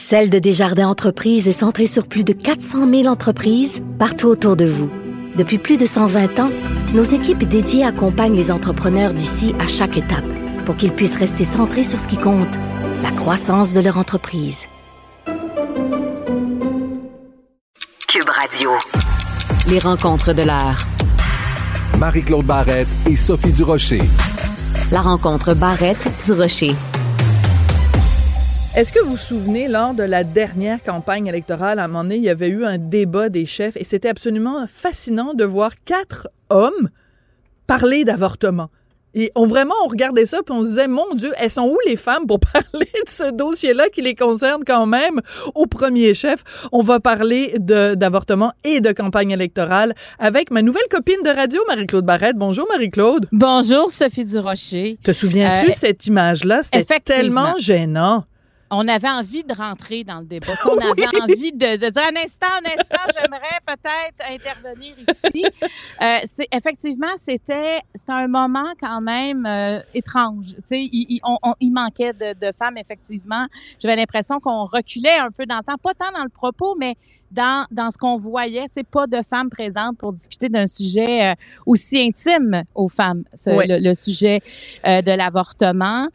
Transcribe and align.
Celle 0.00 0.30
de 0.30 0.38
Desjardins 0.38 0.86
Entreprises 0.86 1.48
est 1.48 1.52
centrée 1.52 1.88
sur 1.88 2.06
plus 2.06 2.22
de 2.22 2.32
400 2.32 2.88
000 2.88 3.06
entreprises 3.06 3.82
partout 3.98 4.28
autour 4.28 4.54
de 4.54 4.64
vous. 4.64 4.88
Depuis 5.36 5.58
plus 5.58 5.76
de 5.76 5.86
120 5.86 6.38
ans, 6.38 6.50
nos 6.94 7.02
équipes 7.02 7.42
dédiées 7.42 7.84
accompagnent 7.84 8.36
les 8.36 8.52
entrepreneurs 8.52 9.12
d'ici 9.12 9.56
à 9.58 9.66
chaque 9.66 9.96
étape 9.96 10.24
pour 10.64 10.76
qu'ils 10.76 10.92
puissent 10.92 11.16
rester 11.16 11.42
centrés 11.42 11.82
sur 11.82 11.98
ce 11.98 12.06
qui 12.06 12.16
compte, 12.16 12.54
la 13.02 13.10
croissance 13.10 13.74
de 13.74 13.80
leur 13.80 13.98
entreprise. 13.98 14.66
Cube 18.06 18.28
Radio. 18.28 18.70
Les 19.68 19.80
rencontres 19.80 20.32
de 20.32 20.42
l'heure. 20.42 20.78
Marie-Claude 21.98 22.46
Barrette 22.46 22.88
et 23.10 23.16
Sophie 23.16 23.50
Durocher. 23.50 24.02
La 24.92 25.00
rencontre 25.00 25.54
Barrette-Durocher. 25.54 26.76
Est-ce 28.78 28.92
que 28.92 29.00
vous 29.00 29.10
vous 29.10 29.16
souvenez, 29.16 29.66
lors 29.66 29.92
de 29.92 30.04
la 30.04 30.22
dernière 30.22 30.84
campagne 30.84 31.26
électorale, 31.26 31.80
à 31.80 31.84
un 31.86 31.88
moment 31.88 32.04
donné, 32.04 32.14
il 32.14 32.22
y 32.22 32.28
avait 32.28 32.46
eu 32.46 32.64
un 32.64 32.78
débat 32.78 33.28
des 33.28 33.44
chefs 33.44 33.76
et 33.76 33.82
c'était 33.82 34.08
absolument 34.08 34.68
fascinant 34.68 35.34
de 35.34 35.42
voir 35.42 35.72
quatre 35.84 36.28
hommes 36.48 36.88
parler 37.66 38.04
d'avortement? 38.04 38.70
Et 39.14 39.32
on 39.34 39.46
vraiment, 39.46 39.74
on 39.84 39.88
regardait 39.88 40.26
ça 40.26 40.44
puis 40.46 40.54
on 40.54 40.62
se 40.62 40.68
disait, 40.68 40.86
mon 40.86 41.12
Dieu, 41.16 41.32
elles 41.38 41.50
sont 41.50 41.66
où 41.66 41.76
les 41.88 41.96
femmes 41.96 42.28
pour 42.28 42.38
parler 42.52 42.86
de 43.04 43.10
ce 43.10 43.32
dossier-là 43.32 43.88
qui 43.88 44.00
les 44.00 44.14
concerne 44.14 44.62
quand 44.64 44.86
même? 44.86 45.22
Au 45.56 45.66
premier 45.66 46.14
chef? 46.14 46.44
On 46.70 46.80
va 46.80 47.00
parler 47.00 47.56
d'avortement 47.58 48.52
et 48.62 48.80
de 48.80 48.92
campagne 48.92 49.32
électorale 49.32 49.92
avec 50.20 50.52
ma 50.52 50.62
nouvelle 50.62 50.86
copine 50.88 51.20
de 51.24 51.30
radio, 51.30 51.60
Marie-Claude 51.66 52.06
Barrette. 52.06 52.36
Bonjour, 52.36 52.68
Marie-Claude. 52.68 53.26
Bonjour, 53.32 53.90
Sophie 53.90 54.24
Durocher. 54.24 55.00
Te 55.02 55.10
souviens-tu 55.10 55.66
de 55.66 55.70
euh, 55.72 55.74
cette 55.74 56.06
image-là? 56.06 56.62
C'était 56.62 57.00
tellement 57.00 57.58
gênant 57.58 58.24
on 58.70 58.86
avait 58.88 59.08
envie 59.08 59.44
de 59.44 59.54
rentrer 59.54 60.04
dans 60.04 60.18
le 60.18 60.24
débat. 60.24 60.52
On 60.66 60.76
avait 60.76 61.22
envie 61.22 61.52
de, 61.52 61.76
dire 61.76 62.02
un 62.02 62.22
instant, 62.22 62.46
un 62.46 62.70
instant, 62.70 63.20
j'aimerais 63.20 63.58
peut-être 63.66 64.30
intervenir 64.30 64.94
ici. 64.98 65.44
Euh, 66.02 66.18
c'est 66.24 66.48
effectivement, 66.52 67.16
c'était 67.16 67.80
c'était 67.94 68.12
un 68.12 68.28
moment 68.28 68.72
quand 68.80 69.00
même 69.00 69.46
euh, 69.46 69.80
étrange. 69.94 70.54
Tu 70.56 70.62
sais, 70.64 70.88
il, 70.92 71.20
il, 71.60 71.72
manquait 71.72 72.12
de, 72.12 72.34
de, 72.34 72.52
femmes 72.56 72.76
effectivement. 72.76 73.46
J'avais 73.80 73.96
l'impression 73.96 74.40
qu'on 74.40 74.66
reculait 74.66 75.18
un 75.18 75.30
peu 75.30 75.46
dans 75.46 75.58
le 75.58 75.64
temps, 75.64 75.78
pas 75.82 75.94
tant 75.94 76.12
dans 76.12 76.24
le 76.24 76.30
propos, 76.30 76.76
mais 76.78 76.96
dans, 77.30 77.66
dans 77.70 77.90
ce 77.90 77.98
qu'on 77.98 78.16
voyait, 78.16 78.66
c'est 78.70 78.86
pas 78.86 79.06
de 79.06 79.22
femmes 79.22 79.50
présentes 79.50 79.98
pour 79.98 80.12
discuter 80.12 80.48
d'un 80.48 80.66
sujet 80.66 81.30
euh, 81.30 81.34
aussi 81.66 82.00
intime 82.00 82.64
aux 82.74 82.88
femmes, 82.88 83.24
le, 83.46 83.94
sujet 83.94 84.40
euh, 84.86 85.02
de 85.02 85.12
l'avortement. 85.12 86.08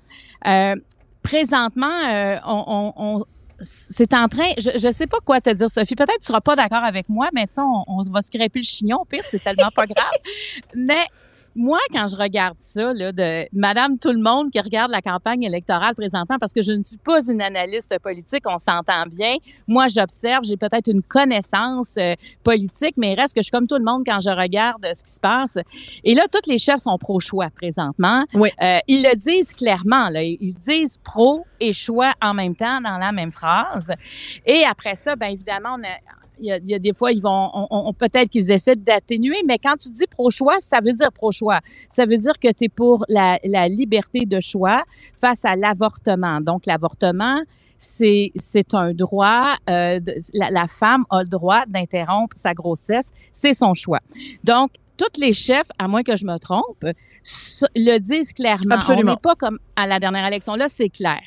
Euh, 0.47 0.75
présentement, 1.23 1.87
euh, 2.09 2.37
on, 2.45 3.23
c'est 3.59 4.13
en 4.13 4.27
train, 4.27 4.49
je, 4.57 4.87
ne 4.87 4.91
sais 4.91 5.07
pas 5.07 5.19
quoi 5.23 5.39
te 5.39 5.49
dire, 5.49 5.69
Sophie. 5.69 5.95
Peut-être 5.95 6.15
que 6.15 6.19
tu 6.19 6.27
seras 6.27 6.41
pas 6.41 6.55
d'accord 6.55 6.83
avec 6.83 7.07
moi, 7.09 7.29
mais 7.33 7.47
on, 7.57 7.83
on 7.87 8.01
va 8.11 8.21
se 8.21 8.29
crêper 8.29 8.59
le 8.59 8.65
chignon. 8.65 9.05
pire, 9.09 9.23
c'est 9.23 9.41
tellement 9.43 9.71
pas 9.73 9.85
grave. 9.85 10.11
Mais 10.75 11.07
moi, 11.55 11.79
quand 11.91 12.07
je 12.07 12.15
regarde 12.15 12.55
ça, 12.57 12.93
là, 12.93 13.11
de 13.11 13.47
Madame 13.53 13.97
Tout 13.99 14.11
le 14.11 14.21
monde 14.21 14.51
qui 14.51 14.59
regarde 14.59 14.91
la 14.91 15.01
campagne 15.01 15.43
électorale 15.43 15.95
présentement, 15.95 16.37
parce 16.39 16.53
que 16.53 16.61
je 16.61 16.71
ne 16.71 16.83
suis 16.83 16.97
pas 16.97 17.25
une 17.29 17.41
analyste 17.41 17.97
politique, 17.99 18.43
on 18.47 18.57
s'entend 18.57 19.05
bien. 19.07 19.35
Moi, 19.67 19.87
j'observe, 19.87 20.43
j'ai 20.43 20.57
peut-être 20.57 20.89
une 20.89 21.03
connaissance 21.03 21.95
euh, 21.97 22.15
politique, 22.43 22.95
mais 22.97 23.13
il 23.13 23.19
reste 23.19 23.33
que 23.33 23.41
je 23.41 23.43
suis 23.43 23.51
comme 23.51 23.67
tout 23.67 23.77
le 23.77 23.83
monde 23.83 24.03
quand 24.05 24.19
je 24.19 24.29
regarde 24.29 24.85
ce 24.93 25.03
qui 25.03 25.11
se 25.11 25.19
passe. 25.19 25.57
Et 26.03 26.15
là, 26.15 26.23
tous 26.31 26.49
les 26.49 26.57
chefs 26.57 26.81
sont 26.81 26.97
pro-choix 26.97 27.49
présentement. 27.49 28.23
Oui. 28.33 28.49
Euh, 28.61 28.79
ils 28.87 29.03
le 29.03 29.15
disent 29.15 29.53
clairement, 29.53 30.09
là. 30.09 30.23
Ils 30.23 30.55
disent 30.55 30.97
pro 31.03 31.45
et 31.59 31.73
choix 31.73 32.13
en 32.21 32.33
même 32.33 32.55
temps 32.55 32.81
dans 32.81 32.97
la 32.97 33.11
même 33.11 33.31
phrase. 33.31 33.93
Et 34.45 34.63
après 34.63 34.95
ça, 34.95 35.15
ben 35.15 35.27
évidemment, 35.27 35.77
on 35.77 35.83
a, 35.83 36.22
il 36.43 36.69
y, 36.69 36.73
a, 36.73 36.79
des 36.79 36.93
fois, 36.93 37.11
ils 37.11 37.21
vont, 37.21 37.49
on, 37.53 37.93
peut-être 37.93 38.29
qu'ils 38.29 38.51
essaient 38.51 38.75
d'atténuer, 38.75 39.37
mais 39.47 39.57
quand 39.57 39.77
tu 39.77 39.89
dis 39.89 40.05
pro-choix, 40.09 40.59
ça 40.59 40.81
veut 40.81 40.91
dire 40.91 41.11
pro-choix. 41.11 41.61
Ça 41.89 42.05
veut 42.05 42.17
dire 42.17 42.37
que 42.37 42.51
tu 42.51 42.65
es 42.65 42.69
pour 42.69 43.05
la, 43.07 43.39
liberté 43.69 44.25
de 44.25 44.39
choix 44.39 44.83
face 45.21 45.45
à 45.45 45.55
l'avortement. 45.55 46.41
Donc, 46.41 46.65
l'avortement, 46.65 47.41
c'est, 47.77 48.31
un 48.73 48.93
droit, 48.93 49.55
euh, 49.69 49.99
la, 50.33 50.49
la, 50.51 50.67
femme 50.67 51.05
a 51.09 51.23
le 51.23 51.29
droit 51.29 51.65
d'interrompre 51.67 52.35
sa 52.37 52.53
grossesse, 52.53 53.11
c'est 53.31 53.53
son 53.53 53.73
choix. 53.73 54.01
Donc, 54.43 54.71
toutes 54.97 55.17
les 55.17 55.33
chefs, 55.33 55.67
à 55.79 55.87
moins 55.87 56.03
que 56.03 56.17
je 56.17 56.25
me 56.25 56.37
trompe, 56.37 56.85
le 57.75 57.97
disent 57.99 58.33
clairement. 58.33 58.75
Absolument. 58.75 59.11
On 59.11 59.15
n'est 59.15 59.19
pas 59.19 59.35
comme 59.35 59.59
à 59.75 59.87
la 59.87 59.99
dernière 59.99 60.25
élection. 60.27 60.55
Là, 60.55 60.67
c'est 60.69 60.89
clair. 60.89 61.21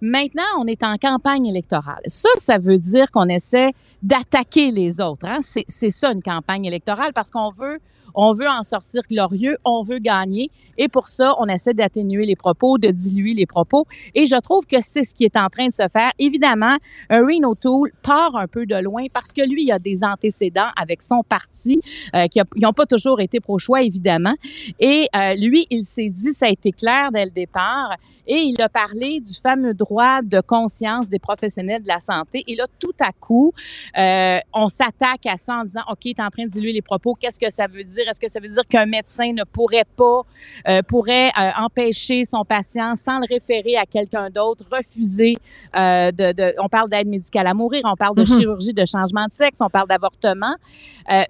Maintenant, 0.00 0.42
on 0.58 0.66
est 0.66 0.82
en 0.82 0.96
campagne 0.96 1.46
électorale. 1.46 2.02
Ça, 2.06 2.28
ça 2.36 2.58
veut 2.58 2.78
dire 2.78 3.10
qu'on 3.10 3.28
essaie 3.28 3.72
d'attaquer 4.02 4.70
les 4.70 5.00
autres. 5.00 5.26
Hein? 5.26 5.38
C'est 5.42 5.90
ça 5.90 6.12
une 6.12 6.22
campagne 6.22 6.64
électorale 6.64 7.12
parce 7.12 7.30
qu'on 7.30 7.50
veut 7.50 7.78
on 8.20 8.32
veut 8.32 8.48
en 8.48 8.64
sortir 8.64 9.02
glorieux, 9.08 9.56
on 9.64 9.84
veut 9.84 10.00
gagner. 10.00 10.50
Et 10.76 10.88
pour 10.88 11.08
ça, 11.08 11.34
on 11.38 11.46
essaie 11.46 11.74
d'atténuer 11.74 12.26
les 12.26 12.36
propos, 12.36 12.78
de 12.78 12.88
diluer 12.88 13.34
les 13.34 13.46
propos. 13.46 13.86
Et 14.14 14.26
je 14.26 14.36
trouve 14.40 14.66
que 14.66 14.80
c'est 14.80 15.04
ce 15.04 15.14
qui 15.14 15.24
est 15.24 15.36
en 15.36 15.48
train 15.48 15.68
de 15.68 15.74
se 15.74 15.88
faire. 15.92 16.12
Évidemment, 16.18 16.76
un 17.10 17.20
Reno 17.20 17.54
Tool 17.54 17.92
part 18.02 18.36
un 18.36 18.46
peu 18.46 18.66
de 18.66 18.76
loin 18.76 19.04
parce 19.12 19.32
que 19.32 19.42
lui, 19.42 19.64
il 19.64 19.72
a 19.72 19.78
des 19.78 20.02
antécédents 20.02 20.70
avec 20.76 21.02
son 21.02 21.22
parti 21.22 21.80
euh, 22.14 22.26
qui 22.26 22.40
n'ont 22.56 22.72
pas 22.72 22.86
toujours 22.86 23.20
été 23.20 23.40
pro-choix, 23.40 23.82
évidemment. 23.82 24.34
Et 24.80 25.08
euh, 25.14 25.34
lui, 25.34 25.66
il 25.70 25.84
s'est 25.84 26.10
dit, 26.10 26.32
ça 26.32 26.46
a 26.46 26.48
été 26.48 26.72
clair 26.72 27.10
dès 27.12 27.24
le 27.24 27.30
départ, 27.30 27.96
et 28.26 28.36
il 28.36 28.60
a 28.60 28.68
parlé 28.68 29.20
du 29.20 29.34
fameux 29.34 29.74
droit 29.74 30.22
de 30.22 30.40
conscience 30.40 31.08
des 31.08 31.18
professionnels 31.18 31.82
de 31.82 31.88
la 31.88 32.00
santé. 32.00 32.44
Et 32.46 32.54
là, 32.54 32.66
tout 32.78 32.94
à 33.00 33.12
coup, 33.12 33.52
euh, 33.96 34.38
on 34.52 34.68
s'attaque 34.68 35.26
à 35.26 35.36
ça 35.36 35.60
en 35.60 35.64
disant, 35.64 35.82
OK, 35.88 36.00
tu 36.00 36.10
es 36.10 36.20
en 36.20 36.30
train 36.30 36.44
de 36.44 36.50
diluer 36.50 36.72
les 36.72 36.82
propos, 36.82 37.14
qu'est-ce 37.14 37.40
que 37.40 37.50
ça 37.50 37.66
veut 37.66 37.84
dire? 37.84 38.07
Est-ce 38.08 38.20
que 38.20 38.28
ça 38.28 38.40
veut 38.40 38.48
dire 38.48 38.66
qu'un 38.68 38.86
médecin 38.86 39.32
ne 39.32 39.44
pourrait 39.44 39.84
pas, 39.96 40.22
euh, 40.68 40.82
pourrait 40.82 41.28
euh, 41.28 41.50
empêcher 41.58 42.24
son 42.24 42.44
patient 42.44 42.94
sans 42.96 43.20
le 43.20 43.26
référer 43.28 43.76
à 43.76 43.86
quelqu'un 43.86 44.30
d'autre, 44.30 44.64
refuser 44.70 45.36
euh, 45.76 46.10
de, 46.10 46.32
de, 46.32 46.54
on 46.58 46.68
parle 46.68 46.88
d'aide 46.88 47.08
médicale 47.08 47.46
à 47.46 47.54
mourir, 47.54 47.82
on 47.84 47.96
parle 47.96 48.16
de 48.16 48.24
mm-hmm. 48.24 48.38
chirurgie 48.38 48.72
de 48.72 48.84
changement 48.84 49.26
de 49.26 49.32
sexe, 49.32 49.58
on 49.60 49.70
parle 49.70 49.88
d'avortement, 49.88 50.54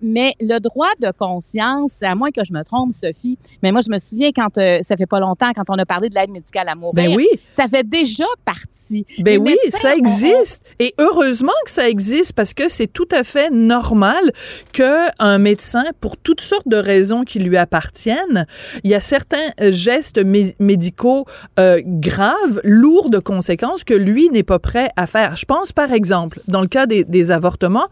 mais 0.03 0.35
le 0.41 0.59
droit 0.59 0.91
de 1.01 1.11
conscience, 1.11 2.03
à 2.03 2.15
moins 2.15 2.31
que 2.31 2.45
je 2.45 2.53
me 2.53 2.63
trompe, 2.63 2.93
Sophie, 2.93 3.39
mais 3.63 3.73
moi 3.73 3.81
je 3.81 3.91
me 3.91 3.99
souviens 3.99 4.31
quand 4.35 4.55
ça 4.55 4.97
fait 4.97 5.07
pas 5.07 5.21
longtemps 5.21 5.53
quand 5.55 5.71
on 5.71 5.79
a 5.79 5.87
parlé 5.87 6.09
de 6.09 6.15
l'aide 6.15 6.31
médicale 6.31 6.69
à 6.69 6.75
mourir, 6.75 6.95
ben 6.95 7.17
oui. 7.17 7.27
ça 7.49 7.69
fait 7.69 7.87
déjà 7.87 8.25
partie. 8.45 9.07
Ben 9.21 9.39
oui, 9.39 9.57
ça 9.71 9.95
existe 9.95 10.65
et 10.79 10.95
heureusement 10.99 11.53
que 11.65 11.71
ça 11.71 11.89
existe 11.89 12.33
parce 12.33 12.55
que 12.55 12.69
c'est 12.69 12.87
tout 12.87 13.09
à 13.11 13.25
fait 13.25 13.51
normal 13.51 14.33
que 14.73 15.09
un 15.19 15.39
médecin 15.39 15.85
pour 16.01 16.17
toutes 16.17 16.41
sortes 16.41 16.68
de 16.69 16.77
raisons 16.77 17.25
qui 17.25 17.39
lui 17.39 17.57
appartiennent. 17.57 18.47
Il 18.85 18.91
y 18.91 18.95
a 18.95 19.01
certains 19.01 19.53
euh, 19.61 19.73
gestes 19.73 20.21
médicaux 20.59 21.27
euh, 21.59 21.81
graves, 21.85 22.61
lourds 22.65 23.11
de 23.11 23.19
conséquences 23.19 23.85
que 23.85 23.95
lui 23.95 24.29
n'est 24.31 24.43
pas 24.43 24.59
prêt 24.59 24.91
à 24.97 25.07
faire. 25.07 25.37
Je 25.37 25.45
pense 25.45 25.73
par 25.73 25.93
exemple, 25.93 26.41
dans 26.49 26.61
le 26.61 26.69
cas 26.69 26.87
des, 26.87 27.05
des 27.05 27.31
avortements, 27.31 27.89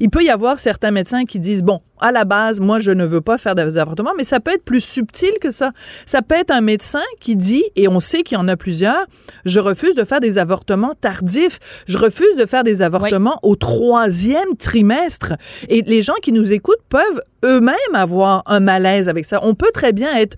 il 0.00 0.10
peut 0.10 0.24
y 0.24 0.30
avoir 0.30 0.58
certains 0.58 0.90
médecins 0.90 1.24
qui 1.24 1.40
disent, 1.40 1.62
bon, 1.62 1.80
à 2.00 2.12
la 2.12 2.24
base, 2.24 2.60
moi, 2.60 2.78
je 2.78 2.90
ne 2.90 3.04
veux 3.04 3.20
pas 3.20 3.38
faire 3.38 3.54
des 3.54 3.78
avortements, 3.78 4.12
mais 4.16 4.24
ça 4.24 4.40
peut 4.40 4.52
être 4.52 4.64
plus 4.64 4.80
subtil 4.80 5.32
que 5.40 5.50
ça. 5.50 5.72
Ça 6.06 6.22
peut 6.22 6.34
être 6.34 6.50
un 6.50 6.60
médecin 6.60 7.02
qui 7.20 7.36
dit, 7.36 7.64
et 7.76 7.88
on 7.88 8.00
sait 8.00 8.22
qu'il 8.22 8.36
y 8.36 8.40
en 8.40 8.48
a 8.48 8.56
plusieurs, 8.56 9.06
je 9.44 9.60
refuse 9.60 9.94
de 9.94 10.04
faire 10.04 10.20
des 10.20 10.38
avortements 10.38 10.94
tardifs. 11.00 11.58
Je 11.86 11.98
refuse 11.98 12.36
de 12.36 12.46
faire 12.46 12.62
des 12.62 12.82
avortements 12.82 13.38
au 13.42 13.56
troisième 13.56 14.56
trimestre. 14.58 15.34
Et 15.68 15.82
les 15.82 16.02
gens 16.02 16.14
qui 16.22 16.32
nous 16.32 16.52
écoutent 16.52 16.82
peuvent 16.88 17.22
eux-mêmes 17.44 17.94
avoir 17.94 18.42
un 18.46 18.60
malaise 18.60 19.08
avec 19.08 19.24
ça. 19.24 19.40
On 19.42 19.54
peut 19.54 19.70
très 19.72 19.92
bien 19.92 20.14
être 20.16 20.36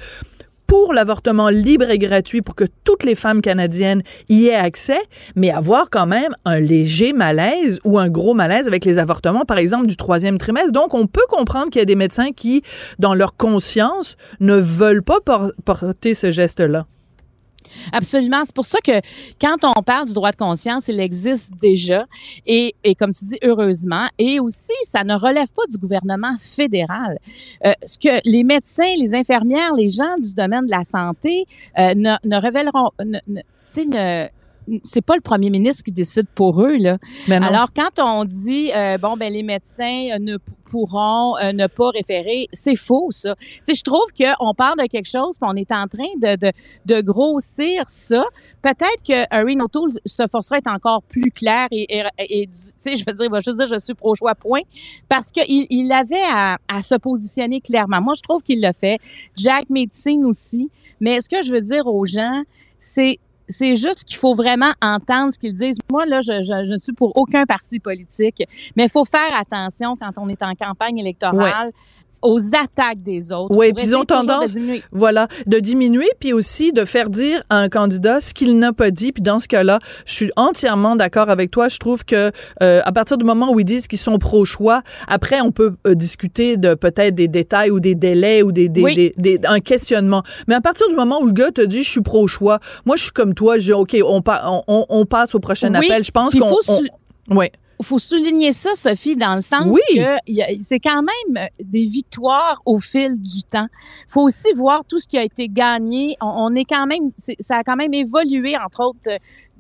pour 0.73 0.95
l'avortement 0.95 1.51
libre 1.51 1.91
et 1.91 1.99
gratuit 1.99 2.41
pour 2.41 2.55
que 2.55 2.65
toutes 2.85 3.05
les 3.05 3.15
femmes 3.15 3.43
canadiennes 3.43 4.03
y 4.31 4.47
aient 4.47 4.55
accès, 4.55 5.03
mais 5.37 5.51
avoir 5.51 5.91
quand 5.91 6.07
même 6.07 6.35
un 6.47 6.61
léger 6.61 7.13
malaise 7.13 7.79
ou 7.85 7.99
un 7.99 8.09
gros 8.09 8.33
malaise 8.33 8.69
avec 8.69 8.87
les 8.87 8.99
avortements, 8.99 9.45
par 9.45 9.59
exemple, 9.59 9.87
du 9.87 9.99
troisième 9.99 10.39
trimestre. 10.39 10.73
Donc, 10.73 10.95
on 10.95 11.07
peut 11.07 11.27
comprendre 11.29 11.69
qu'il 11.69 11.81
y 11.81 11.83
a 11.83 11.85
des 11.85 11.95
médecins 11.95 12.33
qui, 12.33 12.63
dans 12.99 13.15
leur 13.15 13.37
conscience, 13.37 14.17
ne 14.41 14.55
veulent 14.55 15.03
pas 15.03 15.19
porter 15.67 16.15
ce 16.15 16.33
geste-là. 16.33 16.87
Absolument. 17.93 18.43
C'est 18.45 18.55
pour 18.55 18.67
ça 18.67 18.79
que 18.85 19.01
quand 19.41 19.57
on 19.65 19.83
parle 19.83 20.07
du 20.07 20.15
droit 20.15 20.31
de 20.31 20.37
conscience, 20.37 20.89
il 20.89 21.01
existe 21.01 21.53
déjà. 21.61 22.07
Et, 22.47 22.75
comme 22.99 23.13
tu 23.13 23.25
dis, 23.25 23.39
heureusement. 23.43 24.09
Et 24.19 24.41
aussi, 24.41 24.73
ça 24.85 25.05
ne 25.05 25.15
relève 25.15 25.49
pas 25.55 25.63
du 25.71 25.79
gouvernement 25.79 26.37
fédéral. 26.39 27.19
Euh, 27.65 27.73
ce 27.85 27.99
que 27.99 28.21
les 28.25 28.45
médecins, 28.45 28.95
les 28.99 29.15
infirmières, 29.15 29.75
les 29.77 29.91
gens 29.91 30.17
du 30.19 30.35
domaine 30.35 30.67
de 30.67 30.71
la 30.71 30.85
santé 30.85 31.47
euh, 31.79 31.95
ne, 31.95 32.15
ne 32.25 32.41
révéleront, 32.41 32.91
ne, 33.05 33.19
ne 33.29 33.41
c'est 34.83 35.03
pas 35.03 35.15
le 35.15 35.21
premier 35.21 35.51
ministre 35.51 35.83
qui 35.85 35.93
décide 35.93 36.27
pour 36.35 36.63
eux 36.63 36.77
là. 36.77 36.99
Alors 37.29 37.69
quand 37.75 38.03
on 38.03 38.25
dit 38.25 38.71
euh, 38.75 38.99
bon 38.99 39.17
ben 39.17 39.33
les 39.33 39.43
médecins 39.43 40.09
euh, 40.13 40.19
ne 40.19 40.37
pourront 40.65 41.37
euh, 41.37 41.53
ne 41.53 41.67
pas 41.67 41.91
référer, 41.91 42.49
c'est 42.53 42.77
faux 42.77 43.09
ça. 43.11 43.35
Tu 43.67 43.75
je 43.75 43.83
trouve 43.83 44.07
que 44.19 44.25
on 44.41 44.55
parle 44.55 44.79
de 44.79 44.87
quelque 44.87 45.09
chose 45.09 45.37
puis 45.41 45.51
on 45.51 45.57
est 45.57 45.71
en 45.73 45.87
train 45.87 46.13
de 46.21 46.37
de, 46.37 46.53
de 46.87 47.01
grossir 47.01 47.85
ça. 47.89 48.25
Peut-être 48.63 49.03
que 49.07 49.27
Harry 49.31 49.57
O'Toole 49.61 49.91
se 50.07 50.27
forcera 50.31 50.57
à 50.57 50.59
être 50.59 50.71
encore 50.71 51.03
plus 51.03 51.31
clair 51.31 51.69
et, 51.71 52.05
et, 52.19 52.47
tu 52.47 52.53
sais 52.53 52.97
je 52.97 53.05
veux 53.07 53.13
dire 53.13 53.25
il 53.25 53.31
va 53.31 53.41
juste 53.41 53.59
dire 53.59 53.69
je 53.69 53.79
suis 53.79 53.95
pro 53.95 54.15
choix 54.15 54.35
point 54.35 54.63
parce 55.09 55.33
que 55.33 55.41
il, 55.49 55.67
il 55.71 55.91
avait 55.93 56.23
à, 56.31 56.59
à 56.69 56.83
se 56.83 56.95
positionner 56.95 57.61
clairement. 57.61 58.01
Moi 58.01 58.15
je 58.17 58.23
trouve 58.23 58.43
qu'il 58.43 58.61
l'a 58.61 58.73
fait. 58.73 58.99
Jack 59.37 59.69
Médecine 59.71 60.25
aussi. 60.25 60.71
Mais 61.01 61.21
ce 61.21 61.29
que 61.29 61.43
je 61.43 61.53
veux 61.53 61.61
dire 61.61 61.89
aux 61.89 62.07
gens, 62.07 62.45
c'est 62.79 63.19
c'est 63.53 63.77
juste 63.77 64.05
qu'il 64.05 64.17
faut 64.17 64.35
vraiment 64.35 64.73
entendre 64.83 65.33
ce 65.33 65.39
qu'ils 65.39 65.55
disent. 65.55 65.79
Moi, 65.91 66.07
là, 66.07 66.21
je, 66.21 66.43
je, 66.43 66.73
ne 66.73 66.79
suis 66.79 66.93
pour 66.93 67.17
aucun 67.17 67.45
parti 67.45 67.79
politique, 67.79 68.43
mais 68.77 68.85
il 68.85 68.91
faut 68.91 69.05
faire 69.05 69.37
attention 69.39 69.97
quand 69.97 70.11
on 70.17 70.29
est 70.29 70.43
en 70.43 70.55
campagne 70.55 70.99
électorale 70.99 71.71
aux 72.23 72.41
attaques 72.55 73.03
des 73.03 73.33
autres. 73.33 73.55
Oui, 73.55 73.73
puis 73.73 73.87
ils 73.87 73.97
ont 73.97 74.05
tendance, 74.05 74.55
de 74.55 74.81
voilà, 74.93 75.29
de 75.47 75.59
diminuer, 75.59 76.09
puis 76.21 76.33
aussi 76.33 76.73
de 76.73 76.85
faire 76.85 77.11
dire 77.11 77.43
à 77.51 77.59
un 77.59 77.69
candidat 77.69 78.21
ce 78.21 78.33
qu'il 78.33 78.59
n'a 78.59 78.73
pas 78.73 78.91
dit. 78.91 79.13
Puis 79.13 79.23
dans 79.23 79.41
ce 79.41 79.49
cas-là, 79.49 79.79
je 80.07 80.13
suis 80.13 80.31
entièrement 80.37 80.97
d'accord 80.97 81.31
avec 81.31 81.51
toi. 81.51 81.69
Je 81.69 81.79
trouve 81.79 82.05
que 82.05 82.31
euh, 82.63 82.81
à 82.85 82.93
partir 82.93 83.19
du 83.19 83.25
moment 83.25 83.53
où 83.53 83.61
ils 83.61 83.65
disent 83.65 83.87
qu'ils 83.87 83.99
sont 83.99 84.19
pro-choix, 84.19 84.83
après 85.09 85.41
on 85.41 85.51
peut 85.51 85.75
euh, 85.87 85.95
discuter 85.95 86.57
de 86.57 86.75
peut-être 86.75 87.15
des 87.15 87.29
détails 87.29 87.71
ou 87.71 87.81
des 87.81 87.95
délais 87.95 88.43
ou 88.43 88.53
des, 88.53 88.69
des, 88.69 89.15
des, 89.17 89.41
un 89.45 89.61
questionnement. 89.61 90.23
Mais 90.49 90.55
à 90.55 90.61
partir 90.61 90.89
du 90.89 90.97
moment 90.97 91.21
où 91.21 91.27
le 91.27 91.33
gars 91.33 91.51
te 91.51 91.63
dit 91.63 91.83
je 91.83 91.91
suis 91.91 92.03
pro-choix, 92.03 92.61
moi 92.87 92.97
je 92.97 93.05
suis 93.05 93.13
comme 93.13 93.35
toi, 93.35 93.59
je 93.59 93.65
dis 93.65 93.73
ok, 93.73 93.97
on, 94.05 94.23
on, 94.69 94.87
on, 94.89 95.07
passe 95.07 95.35
au 95.35 95.41
prochain 95.41 95.75
appel. 95.75 96.05
Je 96.05 96.11
pense 96.11 96.33
qu'on, 96.35 96.57
oui 97.31 97.51
faut 97.83 97.99
souligner 97.99 98.53
ça, 98.53 98.71
Sophie, 98.75 99.17
dans 99.17 99.35
le 99.35 99.41
sens 99.41 99.77
que 99.95 100.17
c'est 100.63 100.81
quand 100.81 101.03
même 101.03 101.49
des 101.63 101.85
victoires 101.85 102.61
au 102.65 102.79
fil 102.79 103.21
du 103.21 103.43
temps. 103.43 103.69
faut 104.09 104.23
aussi 104.23 104.53
voir 104.55 104.85
tout 104.85 104.99
ce 104.99 105.07
qui 105.07 105.19
a 105.19 105.25
été 105.25 105.49
gagné. 105.49 106.17
On, 106.21 106.55
est 106.55 106.65
quand 106.65 106.87
même, 106.87 107.11
ça 107.19 107.59
a 107.59 107.65
quand 107.65 107.77
même 107.77 107.95
évolué, 107.95 108.57
entre 108.57 108.85
autres, 108.85 109.19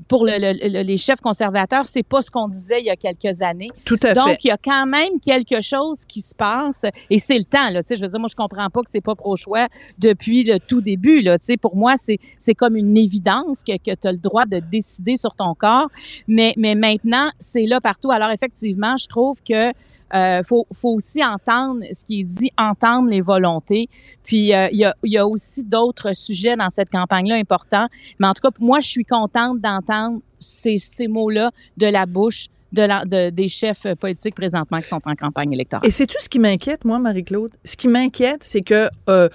pour 0.09 0.27
le, 0.27 0.83
les 0.83 0.97
chefs 0.97 1.21
conservateurs, 1.21 1.87
c'est 1.87 2.03
pas 2.03 2.23
ce 2.23 2.31
qu'on 2.31 2.49
disait 2.49 2.81
il 2.81 2.87
y 2.87 2.91
a 2.91 2.97
quelques 2.97 3.41
années. 3.43 3.71
Tout 3.85 3.99
à 4.03 4.15
Donc, 4.15 4.45
il 4.45 4.49
y 4.49 4.51
a 4.51 4.57
quand 4.57 4.87
même 4.87 5.21
quelque 5.21 5.63
chose 5.63 6.05
qui 6.07 6.21
se 6.21 6.35
passe 6.35 6.85
et 7.09 7.19
c'est 7.19 7.39
le 7.39 7.45
temps. 7.45 7.71
Là, 7.71 7.83
tu 7.83 7.89
sais, 7.89 7.97
je 7.97 8.03
veux 8.03 8.09
dire, 8.09 8.21
moi, 8.21 8.29
je 8.31 8.35
comprends 8.35 8.69
pas 8.69 8.83
que 8.83 8.91
c'est 8.91 9.01
pas 9.01 9.15
pro-choix 9.15 9.69
depuis 9.99 10.45
le 10.45 10.59
tout 10.59 10.81
début. 10.81 11.21
Là, 11.23 11.39
tu 11.39 11.47
sais, 11.47 11.57
pour 11.57 11.77
moi, 11.77 11.95
c'est 11.97 12.19
c'est 12.39 12.55
comme 12.55 12.77
une 12.77 12.97
évidence 12.97 13.63
que, 13.63 13.77
que 13.77 13.95
tu 13.95 14.07
as 14.07 14.13
le 14.13 14.19
droit 14.19 14.45
de 14.45 14.59
décider 14.59 15.17
sur 15.17 15.35
ton 15.35 15.55
corps. 15.55 15.89
Mais, 16.27 16.55
mais 16.57 16.75
maintenant, 16.75 17.31
c'est 17.39 17.67
là 17.67 17.81
partout. 17.81 18.11
Alors, 18.11 18.31
effectivement, 18.31 18.97
je 18.97 19.07
trouve 19.07 19.43
que 19.43 19.73
euh, 20.15 20.43
faut, 20.43 20.67
aussi 20.83 21.25
entendre 21.25 21.85
ce 21.93 22.05
qui 22.05 22.21
est 22.21 22.25
dit, 22.25 22.51
entendre 22.59 23.09
les 23.09 23.21
volontés. 23.21 23.89
Puis 24.25 24.55
euh, 24.55 24.69
il 24.73 24.93
y, 25.05 25.17
a, 25.17 25.27
aussi 25.27 25.65
d'autres 25.65 26.15
sujets 26.15 26.57
dans 26.57 26.71
cette 26.71 26.91
campagne-là 26.91 27.37
importants. 27.37 27.89
Mais 28.19 28.27
en 28.27 28.35
tout 28.35 28.43
cas, 28.43 28.55
moi, 28.61 28.81
je 28.81 28.89
suis 28.89 29.05
contente 29.05 29.61
d'entendre 29.61 30.21
ces, 30.39 30.79
mots-là 31.09 31.51
de 31.77 31.87
la 31.87 32.07
bouche 32.07 32.47
des 32.73 33.49
chefs 33.49 33.87
politiques 34.01 34.35
présentement 34.35 34.81
qui 34.81 34.89
sont 34.89 35.01
en 35.05 35.15
campagne 35.15 35.53
électorale. 35.53 35.87
Et 35.87 35.91
c'est 35.91 36.07
tout 36.07 36.17
ce 36.21 36.29
qui 36.29 36.39
m'inquiète, 36.39 36.85
moi, 36.85 36.99
Marie-Claude? 36.99 37.53
Ce 37.65 37.77
qui 37.77 37.89
m'inquiète, 37.89 38.43
c'est 38.43 38.63
que 38.63 38.89
euh, 39.09 39.29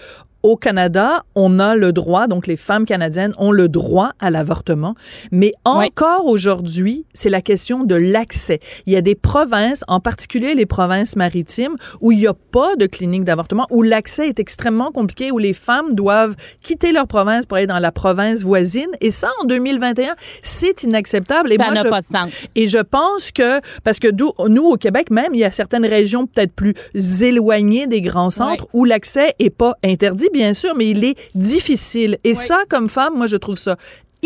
au 0.44 0.56
Canada, 0.56 1.24
on 1.36 1.60
a 1.60 1.76
le 1.76 1.92
droit, 1.92 2.28
donc 2.28 2.48
les 2.48 2.56
femmes 2.56 2.86
canadiennes 2.86 3.34
ont 3.38 3.52
le 3.52 3.68
droit 3.68 4.12
à 4.20 4.30
l'avortement, 4.30 4.96
mais 5.32 5.54
encore 5.66 6.26
aujourd'hui, 6.26 7.06
c'est 7.14 7.30
la 7.30 7.42
question 7.42 7.84
de 7.84 7.96
l'accès. 7.96 8.60
Il 8.86 8.94
y 8.94 8.96
a 8.96 9.02
des 9.02 9.16
provinces, 9.16 9.84
en 9.88 10.00
particulier 10.00 10.54
les 10.54 10.66
provinces 10.66 11.16
maritimes, 11.16 11.76
où 12.02 12.12
il 12.12 12.20
n'y 12.20 12.28
a 12.28 12.34
pas 12.34 12.76
de 12.76 12.86
clinique 12.86 13.24
d'avortement, 13.24 13.68
où 13.72 13.84
l'accès 13.84 14.28
est 14.30 14.40
extrêmement 14.40 14.92
compliqué, 14.92 15.32
où 15.32 15.38
les 15.38 15.54
femmes 15.54 15.94
doivent 15.94 16.36
quitter 16.62 16.92
leur 16.92 17.08
province 17.08 17.46
pour 17.46 17.58
aller 17.58 17.68
dans 17.68 17.80
la 17.80 17.92
province 17.92 18.44
voisine. 18.44 18.90
Et 19.02 19.12
ça, 19.12 19.30
en 19.42 19.46
2021, 19.46 20.14
c'est 20.42 20.84
inacceptable. 20.84 21.52
Et 21.52 21.58
ça 21.58 21.72
n'a 21.72 21.84
pas 21.84 22.02
de 22.02 22.06
sens. 22.06 22.30
Et 22.56 22.68
je 22.68 22.80
pense 22.80 23.32
que, 23.32 23.60
parce 23.84 24.00
que 24.00 24.08
nous, 24.12 24.64
au 24.64 24.78
Québec 24.78 25.12
même, 25.12 25.34
il 25.34 25.40
y 25.40 25.44
a 25.44 25.52
certaines 25.52 25.86
régions 25.86 26.28
peut-être 26.28 26.54
plus 26.54 26.74
éloignées 27.22 27.88
des 27.88 28.02
grands 28.02 28.30
centres 28.30 28.68
où 28.74 28.86
l'accès 28.86 29.34
est 29.40 29.50
pas 29.50 29.76
interdit 29.84 30.27
bien 30.34 30.54
sûr, 30.54 30.76
mais 30.76 30.90
il 30.90 31.04
est 31.04 31.18
difficile. 31.36 32.18
Et 32.24 32.36
ça, 32.36 32.64
comme 32.70 32.90
femme, 32.90 33.16
moi, 33.16 33.28
je 33.28 33.36
trouve 33.36 33.58
ça 33.58 33.78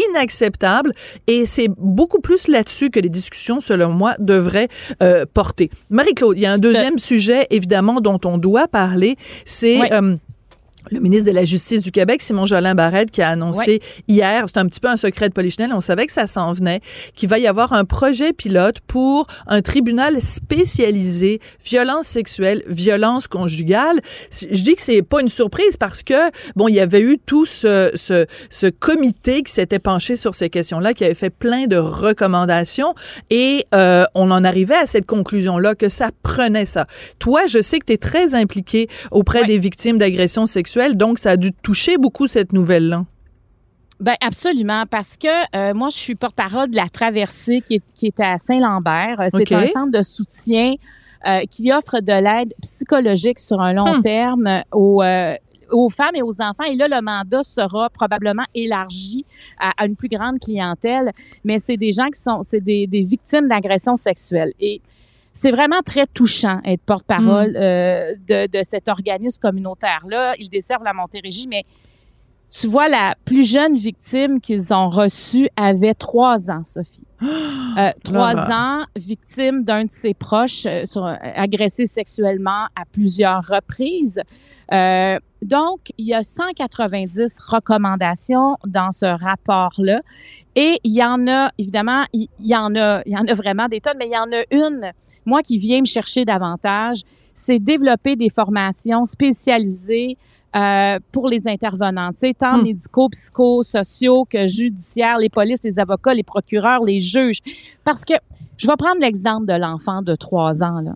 inacceptable 0.09 0.94
et 1.27 1.45
c'est 1.45 1.68
beaucoup 1.77 2.21
plus 2.21 2.48
là-dessus 2.48 2.89
que 2.89 3.00
les 3.00 3.09
discussions, 3.09 3.59
selon 3.59 3.89
moi, 3.89 4.15
devraient 4.19 4.69
euh, 5.03 5.25
porter. 5.31 5.69
Marie-Claude, 5.89 6.38
il 6.38 6.42
y 6.42 6.45
a 6.45 6.51
un 6.53 6.57
deuxième 6.57 6.98
sujet, 6.98 7.48
évidemment, 7.50 8.01
dont 8.01 8.19
on 8.25 8.38
doit 8.38 8.68
parler, 8.68 9.15
c'est... 9.45 9.92
Euh, 9.92 10.15
le 10.89 11.00
ministre 11.00 11.30
de 11.30 11.36
la 11.36 11.45
Justice 11.45 11.81
du 11.81 11.92
Québec, 11.92 12.22
Simon 12.22 12.45
Jolin 12.45 12.74
Barrette, 12.75 13.12
qui 13.12 13.22
a 13.22 13.30
annoncé 13.30 13.81
hier, 14.07 14.45
c'est 14.48 14.60
un 14.60 14.66
petit 14.66 14.80
peu 14.80 14.88
un 14.88 14.98
secret 14.98 15.30
de 15.30 15.33
polichinelle, 15.33 15.74
on 15.74 15.81
savait 15.81 16.07
que 16.07 16.13
ça 16.13 16.28
s'en 16.28 16.54
venait, 16.54 16.81
qu'il 17.16 17.30
va 17.30 17.38
y 17.38 17.48
avoir 17.48 17.74
un 17.74 17.86
projet 17.86 18.33
pilote 18.33 18.80
pour 18.88 19.28
un 19.48 19.62
tribunal 19.62 20.19
spécialisé 20.22 21.39
violence 21.63 22.07
sexuelle, 22.07 22.63
violence 22.68 23.28
conjugale. 23.28 24.01
Je 24.31 24.63
dis 24.63 24.75
que 24.75 24.81
c'est 24.81 25.01
pas 25.01 25.22
une 25.22 25.30
surprise 25.30 25.78
parce 25.78 26.04
que, 26.04 26.31
bon, 26.56 26.68
il 26.68 26.75
y 26.75 26.80
avait 26.80 27.01
eu 27.01 27.18
tout 27.25 27.45
ce, 27.45 27.92
ce, 27.95 28.25
ce 28.50 28.68
comité 28.68 29.44
qui 29.44 29.51
s'était 29.51 29.80
penché 29.80 30.16
sur 30.16 30.34
ces 30.34 30.50
questions-là, 30.50 30.94
qui 30.94 31.06
avait 31.06 31.13
fait 31.13 31.30
plein 31.30 31.68
de 31.68 31.77
recommandations 31.77 32.95
et 33.30 33.66
euh, 33.75 34.06
on 34.16 34.31
en 34.31 34.44
arrivait 34.44 34.75
à 34.75 34.86
cette 34.86 35.06
conclusion-là 35.06 35.75
que 35.75 35.89
ça 35.89 36.10
prenait 36.24 36.66
ça. 36.66 36.88
Toi, 37.19 37.45
je 37.48 37.62
sais 37.62 37.80
que 37.80 37.86
tu 37.86 37.94
es 37.94 37.98
très 37.98 38.36
impliqué 38.36 38.88
auprès 39.12 39.45
des 39.45 39.57
victimes 39.57 39.98
d'agressions 39.98 40.45
sexuelles 40.45 40.70
donc 40.94 41.19
ça 41.19 41.31
a 41.31 41.38
dû 41.38 41.51
toucher 41.53 41.97
beaucoup 41.97 42.27
cette 42.27 42.53
nouvelle-là. 42.53 43.06
Ben 44.00 44.15
absolument, 44.19 44.85
parce 44.89 45.15
que 45.15 45.27
euh, 45.56 45.75
moi, 45.75 45.89
je 45.91 45.97
suis 45.97 46.15
porte-parole 46.15 46.71
de 46.71 46.75
la 46.75 46.89
traversée 46.89 47.62
qui 47.62 47.75
est, 47.75 47.83
qui 47.94 48.07
est 48.07 48.19
à 48.19 48.39
Saint-Lambert. 48.39 49.19
Euh, 49.19 49.27
c'est 49.29 49.51
un 49.53 49.68
centre 49.68 49.91
de 49.91 50.01
soutien 50.01 50.73
euh, 51.27 51.41
qui 51.51 51.71
offre 51.71 52.00
de 52.00 52.12
l'aide 52.12 52.51
psychologique 52.63 53.38
sur 53.38 53.62
un 53.62 53.74
long 53.74 54.00
hmm. 54.00 54.01
terme 54.01 54.63
aux, 54.72 55.03
aux 55.72 55.89
femmes 55.89 56.15
et 56.15 56.24
aux 56.24 56.41
enfants. 56.41 56.63
Et 56.63 56.75
là, 56.75 56.88
le 56.88 57.00
mandat 57.00 57.43
sera 57.43 57.91
probablement 57.91 58.46
élargi 58.55 59.24
à, 59.60 59.86
une 59.86 59.96
plus 59.96 60.10
grande 60.10 60.39
clientèle. 60.39 61.12
Mais 61.43 61.60
c'est 61.60 61.77
des 61.77 61.91
gens 61.91 62.07
qui 62.07 62.19
sont, 62.19 62.41
c'est 62.41 62.62
des, 62.62 62.88
des 62.88 63.03
victimes 63.03 63.48
d'agressions 63.48 63.96
sexuelles. 63.96 64.53
Et 64.60 64.81
c'est 65.33 65.51
vraiment 65.51 65.81
très 65.85 66.07
touchant 66.07 66.59
être 66.65 66.81
porte-parole 66.81 67.51
mm. 67.51 67.55
euh, 67.55 68.15
de, 68.27 68.47
de, 68.47 68.63
cet 68.63 68.89
organisme 68.89 69.39
communautaire-là. 69.41 70.35
Ils 70.39 70.50
desservent 70.50 70.83
la 70.83 70.93
Montérégie, 70.93 71.47
mais 71.47 71.63
tu 72.51 72.67
vois, 72.67 72.89
la 72.89 73.15
plus 73.23 73.50
jeune 73.50 73.77
victime 73.77 74.41
qu'ils 74.41 74.73
ont 74.73 74.89
reçue 74.89 75.47
avait 75.55 75.93
trois 75.93 76.51
ans, 76.51 76.63
Sophie. 76.65 77.03
Euh, 77.77 77.91
trois 78.03 78.35
ans, 78.35 78.83
victime 78.97 79.63
d'un 79.63 79.85
de 79.85 79.91
ses 79.91 80.13
proches, 80.13 80.65
euh, 80.65 80.85
sur, 80.85 81.05
agressé 81.05 81.85
sexuellement 81.85 82.65
à 82.75 82.83
plusieurs 82.91 83.41
reprises. 83.43 84.21
Euh, 84.73 85.17
donc, 85.41 85.79
il 85.97 86.07
y 86.07 86.13
a 86.13 86.21
190 86.21 87.39
recommandations 87.39 88.57
dans 88.67 88.91
ce 88.91 89.05
rapport-là. 89.05 90.01
Et 90.57 90.79
il 90.83 90.91
y 90.91 91.01
en 91.01 91.25
a, 91.29 91.51
évidemment, 91.57 92.03
il 92.11 92.27
y 92.41 92.57
en 92.57 92.75
a, 92.75 93.03
il 93.05 93.13
y 93.13 93.17
en 93.17 93.25
a 93.25 93.33
vraiment 93.35 93.67
des 93.67 93.79
tonnes, 93.79 93.97
mais 93.97 94.07
il 94.07 94.13
y 94.13 94.17
en 94.17 94.29
a 94.33 94.43
une 94.51 94.91
moi 95.25 95.42
qui 95.42 95.58
viens 95.58 95.82
me 95.82 95.86
chercher 95.86 96.25
davantage, 96.25 97.01
c'est 97.34 97.60
développer 97.60 98.16
des 98.16 98.30
formations 98.30 99.06
spécialisées 99.06 100.18
euh, 100.56 101.00
pour 101.12 101.30
les 101.30 101.48
intervenants, 101.48 102.12
tant 102.38 102.58
hmm. 102.58 102.63
médicaux, 102.63 103.08
psychosociaux 103.10 104.25
que 104.30 104.48
judiciaires, 104.48 105.18
les 105.18 105.30
polices, 105.30 105.63
les 105.63 105.80
avocats, 105.80 106.13
les 106.13 106.24
procureurs, 106.24 106.84
les 106.84 107.00
juges. 107.00 107.40
Parce 107.86 108.04
que 108.04 108.16
je 108.58 108.68
vais 108.68 108.75
prendre 108.75 109.00
l'exemple 109.00 109.46
de 109.46 109.54
l'enfant 109.54 110.01
de 110.01 110.13
trois 110.13 110.62
ans. 110.62 110.82
Là. 110.82 110.96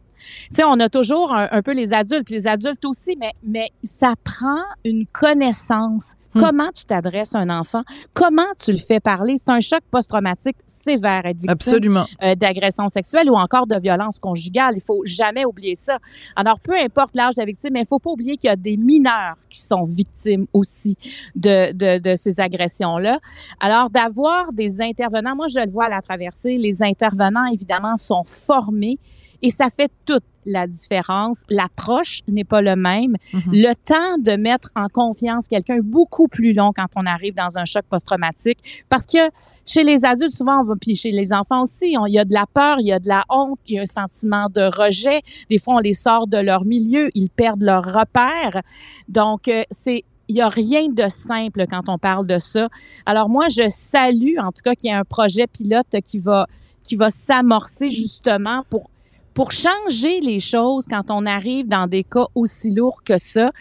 Tu 0.50 0.55
sais, 0.55 0.63
on 0.65 0.79
a 0.79 0.89
toujours 0.89 1.34
un, 1.34 1.62
peu 1.62 1.74
les 1.74 1.94
adultes, 1.94 2.25
puis 2.25 2.36
les 2.36 2.48
adultes 2.48 2.84
aussi, 2.86 3.15
mais, 3.20 3.32
mais 3.44 3.72
ça 3.84 4.13
prend 4.24 4.63
une 4.84 5.05
connaissance 5.05 6.15
Hmm. 6.35 6.39
Comment 6.41 6.69
tu 6.75 6.85
t'adresses 6.85 7.33
à 7.33 7.39
un 7.39 7.49
enfant? 7.49 7.83
Comment 8.13 8.53
tu 8.59 8.71
le 8.71 8.77
fais 8.77 8.99
parler? 8.99 9.35
C'est 9.37 9.51
un 9.51 9.61
choc 9.61 9.79
post-traumatique 9.89 10.57
sévère, 10.67 11.25
être 11.25 11.37
victime 11.39 12.05
euh, 12.21 12.35
d'agression 12.35 12.89
sexuelle 12.89 13.29
ou 13.29 13.35
encore 13.35 13.67
de 13.67 13.79
violence 13.79 14.19
conjugale. 14.19 14.73
Il 14.75 14.81
faut 14.81 15.01
jamais 15.05 15.45
oublier 15.45 15.75
ça. 15.75 15.97
Alors, 16.35 16.59
peu 16.59 16.73
importe 16.75 17.15
l'âge 17.15 17.35
de 17.35 17.41
la 17.41 17.45
victime, 17.45 17.71
mais 17.73 17.81
il 17.81 17.87
faut 17.87 17.99
pas 17.99 18.11
oublier 18.11 18.35
qu'il 18.35 18.49
y 18.49 18.51
a 18.51 18.57
des 18.57 18.75
mineurs 18.75 19.35
qui 19.49 19.61
sont 19.61 19.85
victimes 19.85 20.45
aussi 20.51 20.97
de, 21.35 21.71
de, 21.71 21.99
de 21.99 22.15
ces 22.17 22.41
agressions-là. 22.41 23.19
Alors, 23.61 23.89
d'avoir 23.89 24.51
des 24.51 24.81
intervenants, 24.81 25.35
moi, 25.35 25.47
je 25.47 25.63
le 25.63 25.71
vois 25.71 25.85
à 25.85 25.89
la 25.89 26.01
traversée, 26.01 26.57
les 26.57 26.83
intervenants, 26.83 27.45
évidemment, 27.45 27.95
sont 27.95 28.25
formés 28.25 28.99
et 29.45 29.51
ça 29.51 29.69
fait 29.69 29.91
toute 30.05 30.23
la 30.47 30.65
différence. 30.65 31.43
L'approche 31.51 32.21
n'est 32.27 32.43
pas 32.43 32.63
le 32.63 32.75
même. 32.75 33.15
Mhm. 33.31 33.41
Le 33.51 33.73
temps 33.75 34.17
de 34.17 34.35
mettre 34.37 34.71
en 34.75 34.87
confiance 34.87 35.47
quelqu'un 35.47 35.75
est 35.75 35.81
beaucoup 35.81 36.27
plus 36.27 36.53
long 36.53 36.73
quand 36.75 36.87
on 36.95 37.05
arrive 37.05 37.35
dans 37.35 37.59
un 37.59 37.65
choc 37.65 37.83
post-traumatique 37.87 38.85
parce 38.89 39.05
que 39.05 39.19
chez 39.67 39.83
les 39.83 40.03
adultes, 40.03 40.31
souvent, 40.31 40.61
on 40.61 40.63
va, 40.63 40.73
puis 40.79 40.95
chez 40.95 41.11
les 41.11 41.31
enfants 41.31 41.63
aussi, 41.63 41.95
il 42.07 42.13
y 42.13 42.17
a 42.17 42.25
de 42.25 42.33
la 42.33 42.47
peur, 42.51 42.77
il 42.79 42.87
y 42.87 42.91
a 42.91 42.99
de 42.99 43.07
la 43.07 43.23
honte, 43.29 43.59
il 43.67 43.75
y 43.75 43.79
a 43.79 43.83
un 43.83 43.85
sentiment 43.85 44.47
de 44.49 44.61
rejet. 44.61 45.21
Des 45.51 45.59
fois, 45.59 45.75
on 45.75 45.79
les 45.79 45.93
sort 45.93 46.25
de 46.25 46.37
leur 46.37 46.65
milieu, 46.65 47.11
ils 47.13 47.29
perdent 47.29 47.61
leur 47.61 47.83
repère. 47.83 48.63
Donc, 49.07 49.47
euh, 49.47 49.63
c'est 49.69 50.01
il 50.27 50.35
y 50.35 50.41
a 50.41 50.49
rien 50.49 50.87
de 50.89 51.07
simple 51.07 51.67
quand 51.69 51.83
on 51.87 51.99
parle 51.99 52.25
de 52.25 52.39
ça. 52.39 52.69
Alors 53.05 53.29
moi, 53.29 53.47
je 53.49 53.69
salue 53.69 54.39
en 54.39 54.51
tout 54.51 54.63
cas 54.63 54.73
qu'il 54.73 54.89
y 54.89 54.93
ait 54.93 54.95
un 54.95 55.03
projet 55.03 55.45
pilote 55.45 55.85
qui 56.03 56.17
va 56.17 56.47
qui 56.85 56.95
va 56.95 57.09
s'amorcer 57.09 57.91
justement 57.91 58.63
pour 58.69 58.89
pour 59.35 59.51
changer 59.51 60.21
les 60.21 60.39
choses 60.39 60.85
quand 60.89 61.11
on 61.11 61.25
arrive 61.25 61.67
dans 61.67 61.87
des 61.87 62.03
cas 62.03 62.25
aussi 62.33 62.73
lourds 62.73 63.03
que 63.03 63.17
ça. 63.17 63.51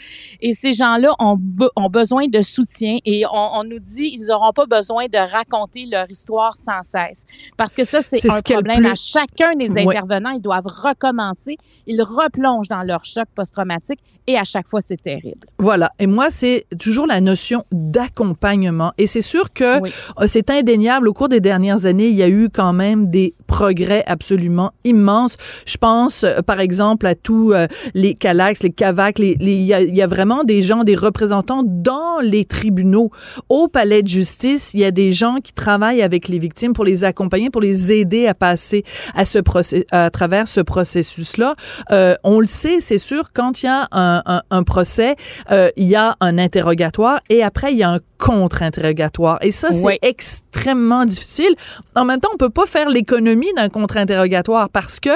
Et 0.40 0.52
ces 0.52 0.72
gens-là 0.72 1.14
ont, 1.18 1.36
ont 1.76 1.90
besoin 1.90 2.28
de 2.28 2.40
soutien 2.40 2.98
et 3.04 3.26
on, 3.26 3.58
on 3.58 3.64
nous 3.64 3.80
dit 3.80 4.16
ils 4.18 4.28
n'auront 4.28 4.52
pas 4.52 4.66
besoin 4.66 5.06
de 5.06 5.18
raconter 5.18 5.86
leur 5.86 6.08
histoire 6.08 6.54
sans 6.56 6.82
cesse. 6.82 7.26
Parce 7.56 7.74
que 7.74 7.84
ça, 7.84 8.00
c'est 8.02 8.24
un 8.30 8.40
problème 8.40 8.86
à 8.86 8.94
chacun 8.94 9.54
des 9.56 9.76
intervenants. 9.76 10.30
Ils 10.30 10.40
doivent 10.40 10.66
recommencer. 10.66 11.58
Ils 11.88 12.02
replongent 12.02 12.68
dans 12.68 12.82
leur 12.84 13.04
choc 13.04 13.26
post-traumatique 13.34 13.98
et 14.26 14.38
à 14.38 14.44
chaque 14.44 14.68
fois, 14.68 14.80
c'est 14.80 15.00
terrible. 15.00 15.46
Voilà. 15.58 15.90
Et 15.98 16.06
moi, 16.06 16.30
c'est 16.30 16.66
toujours 16.80 17.06
la 17.06 17.20
notion 17.20 17.64
d'accompagnement. 17.70 18.92
Et 18.96 19.06
c'est 19.06 19.22
sûr 19.22 19.52
que 19.52 19.82
euh, 19.82 20.26
c'est 20.26 20.48
indéniable. 20.50 21.08
Au 21.08 21.12
cours 21.12 21.28
des 21.28 21.40
dernières 21.40 21.84
années, 21.84 22.06
il 22.06 22.14
y 22.14 22.22
a 22.22 22.28
eu 22.28 22.48
quand 22.48 22.72
même 22.72 23.08
des 23.08 23.34
progrès 23.46 24.02
absolument 24.06 24.72
immenses. 24.84 25.36
Je 25.66 25.76
pense, 25.76 26.24
euh, 26.24 26.40
par 26.42 26.60
exemple, 26.60 27.06
à 27.06 27.14
tous 27.14 27.52
euh, 27.52 27.66
les 27.94 28.14
CALAX, 28.14 28.62
les 28.62 28.70
CAVAC. 28.70 29.18
Les, 29.18 29.36
il, 29.40 29.62
y 29.62 29.74
a, 29.74 29.80
il 29.80 29.96
y 29.96 30.02
a 30.02 30.06
vraiment 30.06 30.44
des 30.44 30.62
gens, 30.62 30.84
des 30.84 30.94
représentants 30.94 31.62
dans 31.64 32.20
les 32.20 32.44
tribunaux. 32.44 33.10
Au 33.48 33.68
palais 33.68 34.02
de 34.02 34.08
justice, 34.08 34.72
il 34.74 34.80
y 34.80 34.84
a 34.84 34.90
des 34.90 35.12
gens 35.12 35.36
qui 35.42 35.52
travaillent 35.52 36.02
avec 36.02 36.28
les 36.28 36.38
victimes 36.38 36.72
pour 36.72 36.84
les 36.84 37.04
accompagner, 37.04 37.50
pour 37.50 37.60
les 37.60 37.92
aider 37.92 38.26
à 38.26 38.34
passer 38.34 38.84
à, 39.14 39.24
ce 39.24 39.38
procès, 39.38 39.86
à 39.90 40.10
travers 40.10 40.48
ce 40.48 40.60
processus-là. 40.60 41.54
Euh, 41.90 42.14
on 42.24 42.40
le 42.40 42.46
sait, 42.46 42.80
c'est 42.80 42.98
sûr, 42.98 43.32
quand 43.32 43.62
il 43.62 43.66
y 43.66 43.68
a 43.68 43.88
un, 43.92 44.22
un, 44.26 44.42
un 44.50 44.62
procès, 44.62 45.16
euh, 45.50 45.70
il 45.76 45.88
y 45.88 45.96
a 45.96 46.16
un 46.20 46.38
interrogatoire 46.38 47.20
et 47.30 47.42
après, 47.42 47.72
il 47.72 47.78
y 47.78 47.82
a 47.82 47.90
un 47.90 48.00
contre-interrogatoire. 48.18 49.38
Et 49.42 49.52
ça, 49.52 49.72
c'est 49.72 49.98
extrêmement 50.02 51.04
difficile. 51.04 51.54
En 51.94 52.04
même 52.04 52.20
temps, 52.20 52.30
on 52.32 52.36
peut 52.36 52.50
pas 52.50 52.66
faire 52.66 52.88
l'économie 52.88 53.52
d'un 53.56 53.68
contre-interrogatoire 53.68 54.70
parce 54.70 55.00
que 55.00 55.10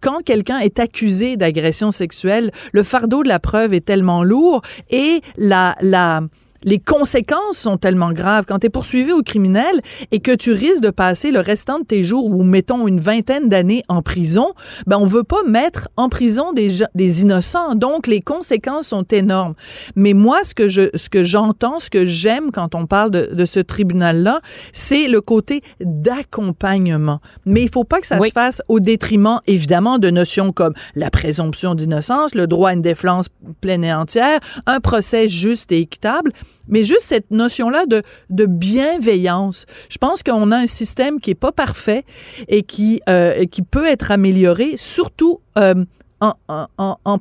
quand 0.00 0.22
quelqu'un 0.24 0.58
est 0.58 0.78
accusé 0.78 1.36
d'agression 1.36 1.90
sexuelle, 1.90 2.50
le 2.72 2.82
fardeau 2.82 3.22
de 3.22 3.28
la 3.28 3.38
preuve 3.38 3.74
est 3.74 3.84
tellement 3.84 4.22
lourd 4.22 4.62
et 4.90 5.20
la, 5.36 5.76
la, 5.80 6.22
les 6.64 6.78
conséquences 6.78 7.58
sont 7.58 7.76
tellement 7.76 8.12
graves. 8.12 8.44
Quand 8.46 8.58
tu 8.58 8.66
es 8.66 8.70
poursuivi 8.70 9.12
au 9.12 9.22
criminel 9.22 9.80
et 10.10 10.20
que 10.20 10.34
tu 10.34 10.52
risques 10.52 10.82
de 10.82 10.90
passer 10.90 11.30
le 11.30 11.40
restant 11.40 11.78
de 11.78 11.84
tes 11.84 12.04
jours 12.04 12.24
ou 12.24 12.42
mettons 12.42 12.88
une 12.88 13.00
vingtaine 13.00 13.48
d'années 13.48 13.82
en 13.88 14.02
prison, 14.02 14.54
ben 14.86 14.96
on 14.98 15.04
veut 15.04 15.24
pas 15.24 15.42
mettre 15.46 15.88
en 15.96 16.08
prison 16.08 16.52
des, 16.52 16.78
des 16.94 17.22
innocents. 17.22 17.74
Donc 17.74 18.06
les 18.06 18.20
conséquences 18.20 18.88
sont 18.88 19.04
énormes. 19.04 19.54
Mais 19.94 20.14
moi 20.14 20.42
ce 20.42 20.54
que 20.54 20.68
je 20.68 20.88
ce 20.94 21.08
que 21.08 21.24
j'entends, 21.24 21.78
ce 21.78 21.90
que 21.90 22.06
j'aime 22.06 22.50
quand 22.50 22.74
on 22.74 22.86
parle 22.86 23.10
de, 23.10 23.26
de 23.32 23.44
ce 23.44 23.60
tribunal 23.60 24.22
là, 24.22 24.40
c'est 24.72 25.06
le 25.06 25.20
côté 25.20 25.62
d'accompagnement. 25.80 27.20
Mais 27.44 27.62
il 27.62 27.70
faut 27.70 27.84
pas 27.84 28.00
que 28.00 28.06
ça 28.06 28.20
se 28.20 28.30
fasse 28.30 28.62
au 28.68 28.80
détriment 28.80 29.40
évidemment 29.46 29.98
de 29.98 30.10
notions 30.10 30.52
comme 30.52 30.72
la 30.94 31.10
présomption 31.10 31.74
d'innocence, 31.74 32.34
le 32.34 32.46
droit 32.46 32.70
à 32.70 32.72
une 32.72 32.82
défense 32.82 33.28
pleine 33.60 33.84
et 33.84 33.92
entière, 33.92 34.40
un 34.66 34.80
procès 34.80 35.28
juste 35.28 35.70
et 35.72 35.80
équitable 35.80 36.32
mais 36.68 36.84
juste 36.84 37.02
cette 37.02 37.30
notion-là 37.30 37.86
de, 37.86 38.02
de 38.30 38.46
bienveillance. 38.46 39.66
Je 39.88 39.98
pense 39.98 40.22
qu'on 40.22 40.50
a 40.52 40.56
un 40.56 40.66
système 40.66 41.20
qui 41.20 41.30
est 41.30 41.34
pas 41.34 41.52
parfait 41.52 42.04
et 42.48 42.62
qui, 42.62 43.00
euh, 43.08 43.44
qui 43.46 43.62
peut 43.62 43.86
être 43.86 44.10
amélioré, 44.10 44.74
surtout 44.76 45.40
euh, 45.58 45.84
en, 46.20 46.34
en, 46.48 46.66
en, 46.78 46.96
en, 47.04 47.18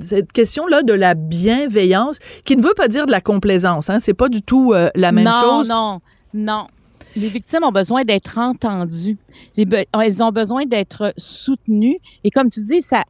cette 0.00 0.32
question-là 0.32 0.82
de 0.82 0.92
la 0.92 1.14
bienveillance, 1.14 2.18
qui 2.44 2.56
ne 2.56 2.62
veut 2.62 2.74
pas 2.74 2.88
dire 2.88 3.06
de 3.06 3.10
la 3.10 3.20
complaisance. 3.20 3.88
Hein, 3.90 3.98
c'est 4.00 4.14
pas 4.14 4.28
du 4.28 4.42
tout 4.42 4.72
euh, 4.72 4.90
la 4.94 5.12
même 5.12 5.28
chose. 5.28 5.68
Non, 5.68 6.00
non, 6.34 6.52
non. 6.54 6.66
Les 7.14 7.28
victimes 7.28 7.64
ont 7.64 7.72
besoin 7.72 8.04
d'être 8.04 8.38
entendues. 8.38 9.18
elles 9.56 10.22
ont 10.22 10.32
besoin 10.32 10.64
d'être 10.64 11.12
soutenues. 11.18 11.98
Et 12.24 12.30
comme 12.30 12.48
tu 12.48 12.60
dis, 12.62 12.80
ça, 12.80 13.04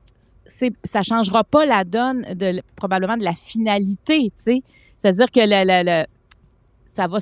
ça 0.85 1.03
changera 1.03 1.45
pas 1.45 1.65
la 1.65 1.85
donne 1.85 2.23
de 2.35 2.61
probablement 2.75 3.17
de 3.17 3.23
la 3.25 3.35
finalité, 3.35 4.25
tu 4.25 4.33
sais. 4.37 4.63
C'est-à-dire 5.03 5.33
que 5.33 5.41
le, 5.41 6.07
va, 6.97 7.19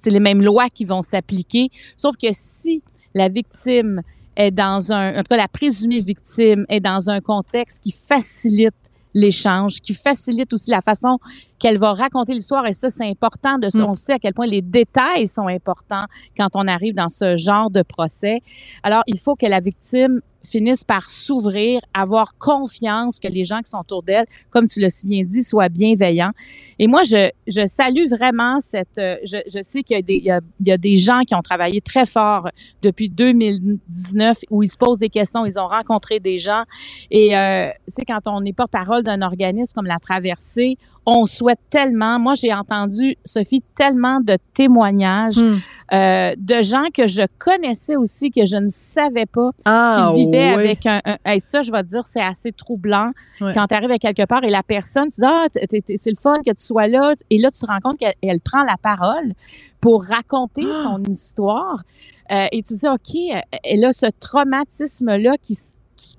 c'est 0.00 0.10
les 0.10 0.20
mêmes 0.20 0.42
lois 0.42 0.70
qui 0.70 0.86
vont 0.86 1.02
s'appliquer. 1.02 1.68
Sauf 1.94 2.16
que 2.16 2.28
si 2.32 2.82
la 3.12 3.28
victime 3.28 4.00
est 4.34 4.50
dans 4.50 4.92
un, 4.92 5.12
en 5.12 5.18
tout 5.18 5.28
cas 5.28 5.36
la 5.36 5.48
présumée 5.48 6.00
victime 6.00 6.64
est 6.70 6.80
dans 6.80 7.10
un 7.10 7.20
contexte 7.20 7.82
qui 7.82 7.90
facilite 7.90 8.74
l'échange, 9.12 9.80
qui 9.82 9.92
facilite 9.92 10.54
aussi 10.54 10.70
la 10.70 10.80
façon 10.80 11.18
qu'elle 11.58 11.78
va 11.78 11.92
raconter 11.92 12.34
l'histoire. 12.34 12.66
Et 12.66 12.72
ça, 12.72 12.90
c'est 12.90 13.08
important 13.08 13.58
de 13.58 13.66
mm. 13.66 13.84
on 13.84 13.94
sait 13.94 14.14
à 14.14 14.18
quel 14.18 14.34
point 14.34 14.46
les 14.46 14.62
détails 14.62 15.26
sont 15.26 15.48
importants 15.48 16.04
quand 16.36 16.50
on 16.54 16.66
arrive 16.68 16.94
dans 16.94 17.08
ce 17.08 17.36
genre 17.36 17.70
de 17.70 17.82
procès. 17.82 18.40
Alors, 18.82 19.02
il 19.06 19.18
faut 19.18 19.36
que 19.36 19.46
la 19.46 19.60
victime 19.60 20.20
finissent 20.44 20.84
par 20.84 21.08
s'ouvrir, 21.08 21.80
avoir 21.92 22.36
confiance 22.38 23.18
que 23.18 23.28
les 23.28 23.44
gens 23.44 23.60
qui 23.60 23.70
sont 23.70 23.78
autour 23.78 24.02
d'elle, 24.02 24.24
comme 24.50 24.66
tu 24.66 24.80
l'as 24.80 24.90
si 24.90 25.06
bien 25.06 25.22
dit, 25.22 25.42
soient 25.42 25.68
bienveillants. 25.68 26.32
Et 26.78 26.86
moi, 26.86 27.02
je, 27.04 27.30
je 27.46 27.66
salue 27.66 28.06
vraiment 28.08 28.60
cette... 28.60 28.98
Euh, 28.98 29.16
je, 29.24 29.38
je 29.46 29.62
sais 29.62 29.82
qu'il 29.82 29.96
y, 29.96 29.98
a 29.98 30.02
des, 30.02 30.22
il 30.60 30.66
y 30.66 30.72
a 30.72 30.78
des 30.78 30.96
gens 30.96 31.20
qui 31.26 31.34
ont 31.34 31.42
travaillé 31.42 31.80
très 31.80 32.06
fort 32.06 32.48
depuis 32.82 33.10
2019 33.10 34.38
où 34.50 34.62
ils 34.62 34.70
se 34.70 34.76
posent 34.76 34.98
des 34.98 35.10
questions, 35.10 35.44
ils 35.44 35.58
ont 35.58 35.68
rencontré 35.68 36.20
des 36.20 36.38
gens. 36.38 36.62
Et, 37.10 37.36
euh, 37.36 37.68
tu 37.86 37.94
sais, 37.94 38.04
quand 38.04 38.20
on 38.26 38.44
est 38.44 38.52
porte-parole 38.52 39.02
d'un 39.02 39.22
organisme 39.22 39.72
comme 39.74 39.86
la 39.86 39.98
Traversée, 39.98 40.78
on 41.10 41.24
souhaite 41.24 41.60
tellement. 41.70 42.18
Moi, 42.18 42.34
j'ai 42.34 42.52
entendu, 42.52 43.16
Sophie, 43.24 43.62
tellement 43.74 44.20
de 44.20 44.36
témoignages 44.52 45.38
hmm. 45.38 45.56
euh, 45.94 46.34
de 46.36 46.62
gens 46.62 46.84
que 46.92 47.06
je 47.06 47.22
connaissais 47.38 47.96
aussi, 47.96 48.30
que 48.30 48.44
je 48.44 48.56
ne 48.56 48.68
savais 48.68 49.24
pas 49.24 49.50
ah, 49.64 50.10
qu'ils 50.12 50.26
vivaient 50.26 50.50
avec 50.50 50.84
un, 50.84 51.00
un 51.04 51.38
ça, 51.38 51.62
je 51.62 51.72
vais 51.72 51.82
te 51.82 51.88
dire, 51.88 52.04
c'est 52.04 52.20
assez 52.20 52.52
troublant 52.52 53.12
quand 53.38 53.66
tu 53.68 53.74
arrives 53.74 53.90
à 53.90 53.98
quelque 53.98 54.26
part 54.26 54.44
et 54.44 54.50
la 54.50 54.62
personne, 54.62 55.08
tu 55.10 55.20
dis, 55.20 55.26
ah, 55.26 55.46
c'est 55.52 56.10
le 56.10 56.20
fun 56.20 56.38
que 56.44 56.50
tu 56.50 56.64
sois 56.64 56.88
là. 56.88 57.14
Et 57.30 57.38
là, 57.38 57.50
tu 57.50 57.60
te 57.60 57.66
rends 57.66 57.80
compte 57.80 57.98
qu'elle 57.98 58.40
prend 58.40 58.62
la 58.64 58.76
parole 58.76 59.32
pour 59.80 60.04
raconter 60.04 60.66
ah! 60.66 60.82
son 60.82 61.02
histoire. 61.04 61.82
Euh, 62.30 62.46
et 62.52 62.62
tu 62.62 62.74
dis, 62.74 62.86
OK, 62.86 63.42
elle 63.64 63.84
a 63.84 63.92
ce 63.92 64.06
traumatisme-là 64.20 65.36
qui 65.42 65.54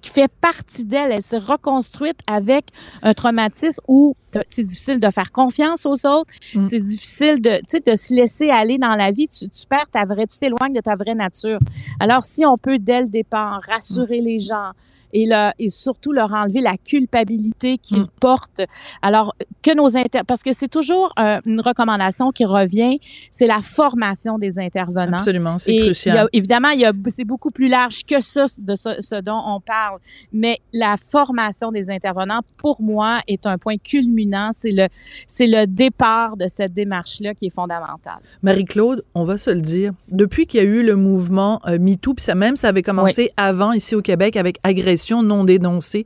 qui 0.01 0.09
fait 0.09 0.31
partie 0.41 0.85
d'elle. 0.85 1.11
Elle 1.11 1.23
s'est 1.23 1.37
reconstruite 1.37 2.19
avec 2.27 2.65
un 3.01 3.13
traumatisme 3.13 3.81
où 3.87 4.15
c'est 4.49 4.63
difficile 4.63 4.99
de 4.99 5.09
faire 5.09 5.31
confiance 5.31 5.85
aux 5.85 6.05
autres. 6.05 6.31
Mm. 6.53 6.63
C'est 6.63 6.79
difficile 6.79 7.41
de, 7.41 7.59
de 7.59 7.95
se 7.95 8.13
laisser 8.13 8.49
aller 8.49 8.77
dans 8.77 8.95
la 8.95 9.11
vie. 9.11 9.27
Tu, 9.27 9.49
tu 9.49 9.65
perds 9.67 9.89
ta 9.91 10.05
vraie, 10.05 10.27
tu 10.27 10.39
t'éloignes 10.39 10.73
de 10.73 10.81
ta 10.81 10.95
vraie 10.95 11.15
nature. 11.15 11.59
Alors, 11.99 12.23
si 12.23 12.45
on 12.45 12.57
peut, 12.57 12.79
dès 12.79 13.01
le 13.01 13.07
départ, 13.07 13.61
rassurer 13.67 14.19
les 14.19 14.39
gens, 14.39 14.71
et, 15.13 15.29
et 15.59 15.69
surtout 15.69 16.11
leur 16.11 16.33
enlever 16.33 16.61
la 16.61 16.77
culpabilité 16.77 17.77
qu'ils 17.77 18.01
mm. 18.01 18.07
portent. 18.19 18.61
Alors, 19.01 19.35
que 19.61 19.75
nos 19.75 19.95
inter... 19.95 20.21
Parce 20.25 20.43
que 20.43 20.53
c'est 20.53 20.67
toujours 20.67 21.13
euh, 21.19 21.39
une 21.45 21.61
recommandation 21.61 22.31
qui 22.31 22.45
revient, 22.45 22.99
c'est 23.31 23.47
la 23.47 23.61
formation 23.61 24.37
des 24.37 24.59
intervenants. 24.59 25.17
Absolument, 25.17 25.59
c'est 25.59 25.77
crucial. 25.77 26.27
évidemment, 26.33 26.69
il 26.69 26.81
y 26.81 26.85
a, 26.85 26.93
c'est 27.07 27.25
beaucoup 27.25 27.51
plus 27.51 27.67
large 27.67 28.03
que 28.05 28.21
ça, 28.21 28.45
de 28.57 28.75
ce, 28.75 29.01
ce, 29.01 29.15
dont 29.21 29.41
on 29.45 29.59
parle. 29.59 29.99
Mais 30.31 30.59
la 30.73 30.95
formation 30.97 31.71
des 31.71 31.89
intervenants, 31.89 32.41
pour 32.57 32.81
moi, 32.81 33.21
est 33.27 33.45
un 33.45 33.57
point 33.57 33.77
culminant. 33.77 34.49
C'est 34.53 34.71
le, 34.71 34.87
c'est 35.27 35.47
le 35.47 35.65
départ 35.65 36.37
de 36.37 36.47
cette 36.47 36.73
démarche-là 36.73 37.33
qui 37.33 37.47
est 37.47 37.53
fondamentale. 37.53 38.19
Marie-Claude, 38.43 39.03
on 39.15 39.23
va 39.23 39.37
se 39.37 39.49
le 39.49 39.61
dire, 39.61 39.91
depuis 40.09 40.45
qu'il 40.45 40.59
y 40.59 40.63
a 40.63 40.65
eu 40.65 40.83
le 40.83 40.95
mouvement 40.95 41.61
euh, 41.67 41.79
MeToo, 41.79 42.13
puis 42.13 42.23
ça 42.23 42.35
même, 42.35 42.55
ça 42.55 42.69
avait 42.69 42.83
commencé 42.83 43.31
avant 43.37 43.71
ici 43.73 43.95
au 43.95 44.01
Québec 44.01 44.35
avec 44.35 44.57
agression 44.63 44.98
non 45.23 45.43
dénoncée. 45.43 46.05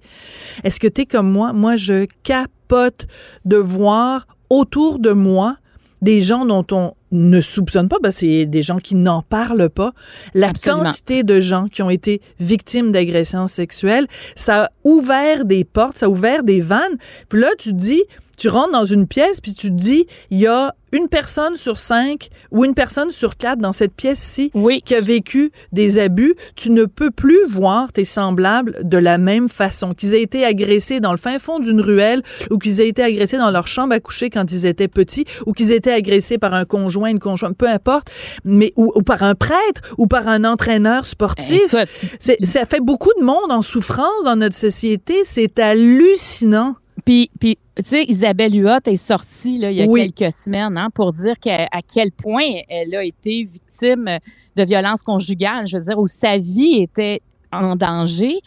Est-ce 0.63 0.79
que 0.79 0.87
tu 0.87 1.01
es 1.01 1.05
comme 1.05 1.31
moi? 1.31 1.53
Moi, 1.53 1.75
je 1.75 2.05
capote 2.23 3.07
de 3.45 3.57
voir 3.57 4.27
autour 4.49 4.99
de 4.99 5.11
moi 5.11 5.57
des 6.01 6.21
gens 6.21 6.45
dont 6.45 6.65
on 6.71 6.93
ne 7.13 7.39
soupçonne 7.39 7.87
pas, 7.87 7.97
ben 8.03 8.11
c'est 8.11 8.45
des 8.45 8.61
gens 8.61 8.77
qui 8.77 8.95
n'en 8.95 9.21
parlent 9.21 9.69
pas. 9.69 9.93
La 10.33 10.49
Absolument. 10.49 10.83
quantité 10.83 11.23
de 11.23 11.39
gens 11.39 11.69
qui 11.69 11.81
ont 11.81 11.89
été 11.89 12.21
victimes 12.39 12.91
d'agressions 12.91 13.47
sexuelles, 13.47 14.07
ça 14.35 14.65
a 14.65 14.69
ouvert 14.83 15.45
des 15.45 15.63
portes, 15.63 15.97
ça 15.97 16.07
a 16.07 16.09
ouvert 16.09 16.43
des 16.43 16.59
vannes. 16.59 16.97
Puis 17.29 17.39
là, 17.39 17.47
tu 17.57 17.71
dis, 17.71 18.03
tu 18.37 18.49
rentres 18.49 18.71
dans 18.71 18.85
une 18.85 19.07
pièce, 19.07 19.39
puis 19.41 19.53
tu 19.53 19.69
te 19.69 19.73
dis, 19.75 20.05
il 20.31 20.39
y 20.39 20.47
a 20.47 20.75
une 20.91 21.07
personne 21.07 21.55
sur 21.55 21.79
cinq 21.79 22.29
ou 22.51 22.65
une 22.65 22.75
personne 22.75 23.09
sur 23.09 23.35
quatre 23.35 23.57
dans 23.59 23.71
cette 23.71 23.93
pièce-ci 23.95 24.51
Oui. 24.53 24.83
qui 24.85 24.93
a 24.93 25.01
vécu 25.01 25.51
des 25.71 25.97
abus. 25.97 26.35
Tu 26.55 26.69
ne 26.69 26.85
peux 26.85 27.09
plus 27.09 27.39
voir 27.49 27.91
tes 27.91 28.05
semblables 28.05 28.77
de 28.83 28.97
la 28.99 29.17
même 29.17 29.49
façon. 29.49 29.95
Qu'ils 29.95 30.13
aient 30.13 30.21
été 30.21 30.45
agressés 30.45 30.99
dans 30.99 31.09
le 31.09 31.17
fin 31.17 31.39
fond 31.39 31.59
d'une 31.59 31.81
ruelle 31.81 32.21
ou 32.51 32.59
qu'ils 32.59 32.79
aient 32.79 32.87
été 32.89 33.01
agressés 33.01 33.37
dans 33.39 33.49
leur 33.49 33.65
chambre 33.65 33.93
à 33.93 33.99
coucher 33.99 34.29
quand 34.29 34.51
ils 34.51 34.67
étaient 34.67 34.87
petits 34.87 35.25
ou 35.47 35.53
qu'ils 35.53 35.71
aient 35.71 35.77
été 35.77 35.91
agressés 35.91 36.37
par 36.37 36.53
un 36.53 36.65
conjoint, 36.65 37.09
une 37.09 37.17
conjointe, 37.19 37.57
peu 37.57 37.67
importe, 37.67 38.09
mais 38.45 38.71
ou, 38.75 38.91
ou 38.95 39.01
par 39.01 39.23
un 39.23 39.33
prêtre 39.33 39.81
ou 39.97 40.05
par 40.05 40.27
un 40.27 40.43
entraîneur 40.43 41.07
sportif. 41.07 41.73
Écoute, 41.73 41.89
C'est- 42.19 42.45
ça 42.45 42.65
fait 42.65 42.81
beaucoup 42.81 43.11
de 43.19 43.25
monde 43.25 43.49
en 43.51 43.63
souffrance 43.63 44.23
dans 44.25 44.35
notre 44.35 44.55
société. 44.55 45.21
C'est 45.23 45.57
hallucinant. 45.57 46.75
Puis, 47.05 47.29
puis 47.39 47.57
tu 47.75 47.83
sais, 47.85 48.03
Isabelle 48.05 48.53
Huot 48.55 48.79
est 48.85 48.95
sortie 48.97 49.57
là, 49.57 49.71
il 49.71 49.77
y 49.77 49.81
a 49.81 49.85
Oui. 49.85 50.11
quelques 50.13 50.31
semaines 50.33 50.77
hein, 50.77 50.89
pour 50.93 51.11
dire 51.13 51.37
qu'à- 51.39 51.67
à 51.71 51.81
quel 51.81 52.11
point 52.11 52.45
elle 52.69 52.95
a 52.95 53.03
été 53.03 53.43
victime 53.43 54.19
de 54.55 54.63
violences 54.63 55.03
conjugales, 55.03 55.67
je 55.67 55.77
veux 55.77 55.83
dire, 55.83 55.97
où 55.99 56.07
sa 56.07 56.37
vie 56.37 56.81
était 56.81 57.21
en 57.51 57.75
danger. 57.75 58.39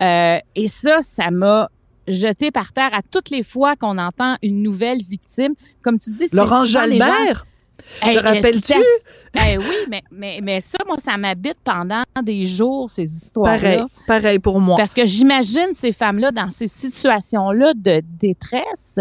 Euh, 0.00 0.38
et 0.54 0.68
ça, 0.68 1.02
ça 1.02 1.30
m'a 1.30 1.68
jeté 2.06 2.50
par 2.50 2.72
terre 2.72 2.90
à 2.92 3.02
toutes 3.02 3.30
les 3.30 3.42
fois 3.42 3.76
qu'on 3.76 3.98
entend 3.98 4.36
une 4.42 4.62
nouvelle 4.62 5.02
victime. 5.02 5.54
Comme 5.82 5.98
tu 5.98 6.10
dis, 6.10 6.28
c'est 6.28 6.36
Laurent 6.36 6.64
souvent 6.64 6.84
les 6.86 6.98
gens- 6.98 7.04
Jalbert, 7.06 7.46
Hey, 8.02 8.14
te 8.14 8.18
euh, 8.18 8.22
rappelles-tu? 8.22 8.74
Eh 9.34 9.58
oui, 9.58 9.76
mais, 9.88 10.02
mais, 10.10 10.40
mais 10.42 10.60
ça, 10.60 10.78
moi, 10.86 10.96
ça 10.98 11.16
m'habite 11.18 11.58
pendant 11.62 12.02
des 12.22 12.46
jours, 12.46 12.88
ces 12.88 13.04
histoires-là. 13.04 13.60
Pareil, 13.60 13.82
pareil 14.06 14.38
pour 14.38 14.58
moi. 14.58 14.76
Parce 14.76 14.94
que 14.94 15.04
j'imagine 15.04 15.68
ces 15.74 15.92
femmes-là 15.92 16.32
dans 16.32 16.50
ces 16.50 16.66
situations-là 16.66 17.74
de 17.74 18.00
détresse. 18.18 18.98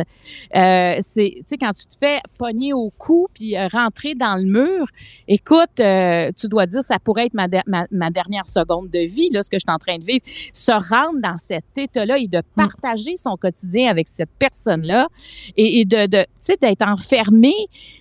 Euh, 0.55 0.97
c'est, 1.01 1.33
tu 1.37 1.43
sais, 1.45 1.57
quand 1.57 1.71
tu 1.71 1.87
te 1.87 1.95
fais 1.97 2.19
pogner 2.37 2.73
au 2.73 2.91
cou 2.97 3.27
puis 3.33 3.55
euh, 3.55 3.67
rentrer 3.71 4.15
dans 4.15 4.35
le 4.35 4.43
mur, 4.43 4.85
écoute, 5.29 5.79
euh, 5.79 6.29
tu 6.37 6.47
dois 6.47 6.65
dire 6.65 6.81
ça 6.81 6.99
pourrait 6.99 7.27
être 7.27 7.33
ma, 7.33 7.47
ma, 7.65 7.85
ma 7.89 8.09
dernière 8.11 8.47
seconde 8.47 8.89
de 8.89 8.99
vie, 8.99 9.29
là, 9.31 9.43
ce 9.43 9.49
que 9.49 9.57
je 9.57 9.63
suis 9.65 9.73
en 9.73 9.79
train 9.79 9.97
de 9.97 10.03
vivre. 10.03 10.25
Se 10.53 10.71
rendre 10.71 11.19
dans 11.23 11.37
cet 11.37 11.65
état-là 11.77 12.17
et 12.17 12.27
de 12.27 12.41
partager 12.55 13.15
son 13.15 13.37
quotidien 13.37 13.89
avec 13.89 14.09
cette 14.09 14.31
personne-là 14.37 15.07
et, 15.55 15.79
et 15.79 15.85
de, 15.85 16.05
de 16.05 16.23
tu 16.23 16.27
sais, 16.39 16.57
d'être 16.61 16.85
enfermé, 16.85 17.53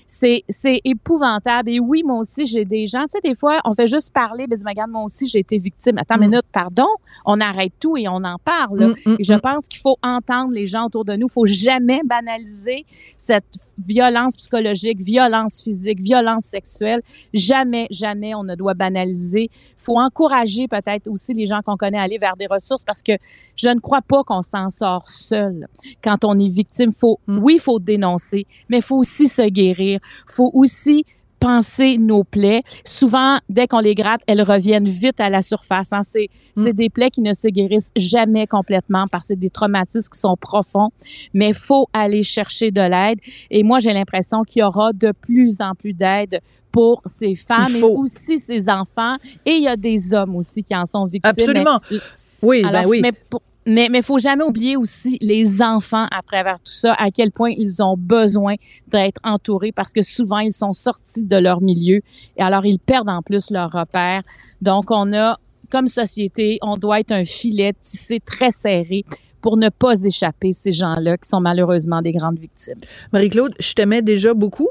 c'est, 0.08 0.44
c'est 0.48 0.75
épouvantable. 0.84 1.70
Et 1.70 1.80
oui, 1.80 2.02
moi 2.04 2.18
aussi, 2.18 2.46
j'ai 2.46 2.64
des 2.64 2.86
gens, 2.86 3.02
tu 3.02 3.12
sais, 3.12 3.20
des 3.22 3.34
fois, 3.34 3.60
on 3.64 3.72
fait 3.74 3.86
juste 3.88 4.12
parler, 4.12 4.46
ben, 4.46 4.56
regarde, 4.66 4.90
moi 4.90 5.02
aussi, 5.04 5.26
j'ai 5.28 5.38
été 5.40 5.58
victime. 5.58 5.98
Attends 5.98 6.16
une 6.16 6.26
Mm. 6.28 6.30
minute, 6.30 6.44
pardon, 6.52 6.88
on 7.24 7.40
arrête 7.40 7.72
tout 7.80 7.96
et 7.96 8.08
on 8.08 8.22
en 8.24 8.36
parle. 8.44 8.78
là. 8.78 8.88
Mm, 8.88 8.94
mm, 9.06 9.16
Et 9.18 9.24
je 9.24 9.34
pense 9.34 9.68
qu'il 9.68 9.80
faut 9.80 9.96
entendre 10.02 10.52
les 10.52 10.66
gens 10.66 10.86
autour 10.86 11.04
de 11.04 11.14
nous. 11.16 11.26
Il 11.28 11.32
faut 11.32 11.46
jamais 11.46 12.00
banaliser 12.04 12.84
cette 13.16 13.44
violence 13.86 14.36
psychologique, 14.36 15.00
violence 15.00 15.62
physique, 15.62 16.00
violence 16.00 16.44
sexuelle. 16.44 17.00
Jamais, 17.34 17.86
jamais 17.90 18.34
on 18.34 18.42
ne 18.44 18.54
doit 18.54 18.74
banaliser. 18.74 19.50
Il 19.52 19.82
faut 19.82 19.98
encourager 19.98 20.66
peut-être 20.68 21.08
aussi 21.08 21.34
les 21.34 21.46
gens 21.46 21.60
qu'on 21.64 21.76
connaît 21.76 21.98
à 21.98 22.02
aller 22.02 22.18
vers 22.18 22.36
des 22.36 22.46
ressources 22.46 22.84
parce 22.84 23.02
que 23.02 23.12
je 23.54 23.68
ne 23.68 23.78
crois 23.80 24.00
pas 24.02 24.22
qu'on 24.24 24.42
s'en 24.42 24.70
sort 24.70 25.08
seul 25.08 25.66
quand 26.02 26.24
on 26.24 26.38
est 26.38 26.48
victime. 26.48 26.92
Faut, 26.92 27.18
oui, 27.28 27.54
il 27.54 27.60
faut 27.60 27.78
dénoncer, 27.78 28.46
mais 28.68 28.78
il 28.78 28.82
faut 28.82 28.96
aussi 28.96 29.28
se 29.28 29.42
guérir. 29.48 30.00
faut 30.26 30.50
aussi 30.56 31.04
penser 31.38 31.98
nos 31.98 32.24
plaies. 32.24 32.62
Souvent, 32.82 33.38
dès 33.48 33.66
qu'on 33.66 33.80
les 33.80 33.94
gratte, 33.94 34.22
elles 34.26 34.42
reviennent 34.42 34.88
vite 34.88 35.20
à 35.20 35.28
la 35.30 35.42
surface. 35.42 35.92
hein. 35.92 36.00
C'est 36.02 36.28
Mm. 36.56 36.62
c'est 36.62 36.72
des 36.72 36.88
plaies 36.88 37.10
qui 37.10 37.20
ne 37.20 37.34
se 37.34 37.48
guérissent 37.48 37.92
jamais 37.96 38.46
complètement 38.46 39.04
parce 39.12 39.24
que 39.24 39.28
c'est 39.28 39.38
des 39.38 39.50
traumatismes 39.50 40.08
qui 40.10 40.18
sont 40.18 40.36
profonds. 40.40 40.88
Mais 41.34 41.52
faut 41.52 41.86
aller 41.92 42.22
chercher 42.22 42.70
de 42.70 42.80
l'aide. 42.80 43.18
Et 43.50 43.62
moi, 43.62 43.78
j'ai 43.78 43.92
l'impression 43.92 44.42
qu'il 44.42 44.60
y 44.60 44.64
aura 44.64 44.94
de 44.94 45.12
plus 45.12 45.60
en 45.60 45.74
plus 45.74 45.92
d'aide 45.92 46.40
pour 46.72 47.02
ces 47.04 47.34
femmes 47.34 47.76
et 47.76 47.82
aussi 47.82 48.38
ces 48.38 48.70
enfants. 48.70 49.16
Et 49.44 49.52
il 49.52 49.62
y 49.64 49.68
a 49.68 49.76
des 49.76 50.14
hommes 50.14 50.34
aussi 50.36 50.62
qui 50.64 50.74
en 50.74 50.86
sont 50.86 51.04
victimes. 51.04 51.30
Absolument. 51.38 51.80
Mais- 51.90 51.98
Oui, 52.42 52.62
alors, 52.64 52.82
ben 52.84 52.88
oui. 52.88 53.00
mais 53.02 53.12
pour- 53.12 53.42
mais 53.66 53.88
mais 53.90 54.02
faut 54.02 54.18
jamais 54.18 54.44
oublier 54.44 54.76
aussi 54.76 55.18
les 55.20 55.60
enfants 55.60 56.06
à 56.10 56.22
travers 56.22 56.56
tout 56.56 56.72
ça, 56.72 56.94
à 56.94 57.10
quel 57.10 57.32
point 57.32 57.50
ils 57.50 57.82
ont 57.82 57.96
besoin 57.96 58.54
d'être 58.88 59.20
entourés 59.24 59.72
parce 59.72 59.92
que 59.92 60.02
souvent 60.02 60.38
ils 60.38 60.52
sont 60.52 60.72
sortis 60.72 61.24
de 61.24 61.36
leur 61.36 61.60
milieu 61.60 62.00
et 62.36 62.42
alors 62.42 62.64
ils 62.64 62.78
perdent 62.78 63.08
en 63.08 63.22
plus 63.22 63.50
leur 63.50 63.70
repère. 63.70 64.22
Donc 64.62 64.90
on 64.90 65.12
a 65.12 65.38
comme 65.70 65.88
société, 65.88 66.58
on 66.62 66.76
doit 66.76 67.00
être 67.00 67.12
un 67.12 67.24
filet 67.24 67.72
tissé 67.80 68.20
très 68.20 68.52
serré 68.52 69.04
pour 69.40 69.56
ne 69.56 69.68
pas 69.68 69.94
échapper 70.02 70.52
ces 70.52 70.72
gens-là 70.72 71.16
qui 71.18 71.28
sont 71.28 71.40
malheureusement 71.40 72.02
des 72.02 72.12
grandes 72.12 72.38
victimes. 72.38 72.80
Marie-Claude, 73.12 73.54
je 73.58 73.72
t'aimais 73.74 74.02
déjà 74.02 74.34
beaucoup. 74.34 74.68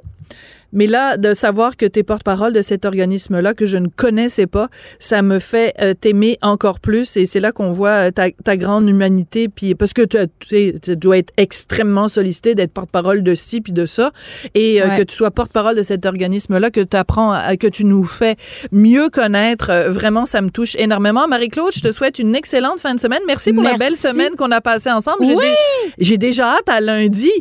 Mais 0.75 0.85
là, 0.85 1.17
de 1.17 1.33
savoir 1.33 1.75
que 1.77 1.85
tu 1.87 1.99
es 1.99 2.03
porte-parole 2.03 2.53
de 2.53 2.61
cet 2.61 2.85
organisme-là 2.85 3.53
que 3.55 3.65
je 3.65 3.77
ne 3.77 3.87
connaissais 3.87 4.45
pas, 4.45 4.67
ça 4.99 5.23
me 5.23 5.39
fait 5.39 5.73
euh, 5.81 5.93
t'aimer 5.93 6.37
encore 6.43 6.79
plus. 6.79 7.17
Et 7.17 7.25
c'est 7.25 7.39
là 7.39 7.51
qu'on 7.51 7.71
voit 7.71 8.07
euh, 8.07 8.11
ta, 8.11 8.29
ta 8.29 8.57
grande 8.57 8.87
humanité. 8.87 9.47
Puis 9.49 9.73
parce 9.73 9.93
que 9.93 10.03
tu, 10.03 10.17
tu 10.39 10.47
sais, 10.47 10.75
tu 10.81 10.95
dois 10.95 11.17
être 11.17 11.33
extrêmement 11.37 12.07
sollicité 12.07 12.53
d'être 12.53 12.73
porte-parole 12.73 13.23
de 13.23 13.33
ci 13.33 13.61
puis 13.61 13.73
de 13.73 13.85
ça, 13.85 14.11
et 14.53 14.81
euh, 14.81 14.89
que 14.97 15.03
tu 15.03 15.15
sois 15.15 15.31
porte-parole 15.31 15.75
de 15.75 15.83
cet 15.83 16.05
organisme-là, 16.05 16.69
que 16.69 16.81
tu 16.81 16.97
apprends, 16.97 17.31
à- 17.31 17.55
que 17.57 17.67
tu 17.67 17.85
nous 17.85 18.03
fais 18.03 18.35
mieux 18.71 19.09
connaître. 19.09 19.69
euh, 19.71 19.89
vraiment, 19.89 20.25
ça 20.25 20.41
me 20.41 20.49
touche 20.49 20.75
énormément. 20.77 21.27
Marie-Claude, 21.27 21.71
je 21.73 21.79
te 21.81 21.91
souhaite 21.91 22.19
une 22.19 22.35
excellente 22.35 22.79
fin 22.81 22.93
de 22.93 22.99
semaine. 22.99 23.21
Merci 23.25 23.53
pour 23.53 23.63
la 23.63 23.77
belle 23.79 23.93
semaine 23.95 24.35
qu'on 24.37 24.51
a 24.51 24.59
passée 24.61 24.91
ensemble. 24.91 25.25
J'ai 25.25 25.35
Oui! 25.35 25.45
J'ai 25.99 26.17
déjà 26.17 26.55
hâte 26.55 26.67
à 26.67 26.81
lundi. 26.81 27.31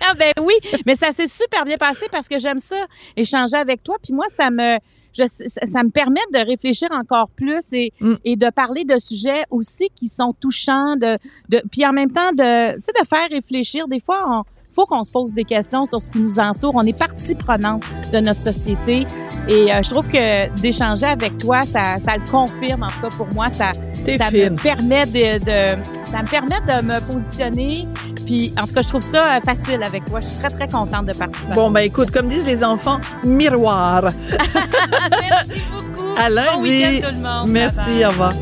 Ah 0.00 0.14
ben 0.18 0.32
oui, 0.42 0.54
mais 0.86 0.94
ça 0.94 1.12
s'est 1.12 1.28
super 1.28 1.64
bien 1.64 1.76
passé 1.76 2.06
parce 2.10 2.28
que 2.28 2.38
j'aime 2.38 2.58
ça 2.58 2.76
échanger 3.16 3.56
avec 3.56 3.82
toi. 3.82 3.96
Puis 4.02 4.12
moi, 4.12 4.26
ça 4.34 4.50
me 4.50 4.78
je, 5.14 5.24
ça, 5.26 5.82
me 5.82 5.90
permet 5.90 6.20
de 6.32 6.38
réfléchir 6.38 6.88
encore 6.92 7.28
plus 7.36 7.60
et, 7.72 7.92
Mm. 8.00 8.14
et 8.24 8.36
de 8.36 8.48
parler 8.50 8.84
de 8.84 8.98
sujets 8.98 9.42
aussi 9.50 9.90
qui 9.94 10.08
sont 10.08 10.32
touchants, 10.32 10.96
de, 10.96 11.18
de 11.50 11.62
puis 11.70 11.84
en 11.84 11.92
même 11.92 12.10
temps 12.10 12.30
de, 12.32 12.74
tu 12.76 12.82
sais, 12.82 12.92
de 12.98 13.06
faire 13.06 13.28
réfléchir. 13.30 13.86
Des 13.88 14.00
fois, 14.00 14.24
on 14.26 14.42
faut 14.74 14.86
qu'on 14.86 15.04
se 15.04 15.10
pose 15.12 15.34
des 15.34 15.44
questions 15.44 15.84
sur 15.84 16.00
ce 16.00 16.10
qui 16.10 16.18
nous 16.18 16.38
entoure. 16.38 16.72
On 16.74 16.86
est 16.86 16.98
partie 16.98 17.34
prenante 17.34 17.82
de 18.10 18.20
notre 18.20 18.40
société 18.40 19.06
et 19.46 19.70
euh, 19.70 19.82
je 19.82 19.90
trouve 19.90 20.10
que 20.10 20.60
d'échanger 20.62 21.04
avec 21.04 21.36
toi, 21.36 21.60
ça, 21.62 21.98
ça 22.02 22.16
le 22.16 22.24
confirme. 22.26 22.82
En 22.84 22.86
tout 22.88 23.02
cas, 23.02 23.14
pour 23.14 23.28
moi, 23.34 23.50
ça, 23.50 23.72
ça 23.72 24.30
me 24.30 24.62
permet 24.62 25.04
de, 25.04 25.38
de 25.44 25.82
ça 26.06 26.22
me 26.22 26.30
permet 26.30 26.58
de 26.60 26.86
me 26.86 27.00
positionner. 27.06 27.86
Puis 28.32 28.50
en 28.58 28.66
tout 28.66 28.72
cas, 28.72 28.80
je 28.80 28.88
trouve 28.88 29.02
ça 29.02 29.36
euh, 29.36 29.40
facile 29.42 29.82
avec 29.82 30.06
toi. 30.06 30.22
Je 30.22 30.26
suis 30.26 30.38
très 30.38 30.48
très 30.48 30.66
contente 30.66 31.04
de 31.04 31.12
participer. 31.12 31.52
Bon, 31.52 31.70
ben 31.70 31.80
écoute, 31.82 32.10
comme 32.10 32.28
disent 32.28 32.46
les 32.46 32.64
enfants, 32.64 32.98
miroir. 33.24 34.04
merci 35.10 35.60
beaucoup. 35.76 36.08
À 36.16 36.30
Bon 36.30 36.34
lundi. 36.36 36.68
week-end 36.70 37.08
tout 37.10 37.14
le 37.14 37.22
monde. 37.22 37.48
Merci, 37.50 37.76
Bye 37.76 37.86
bye. 37.98 38.04
au 38.06 38.08
revoir. 38.08 38.32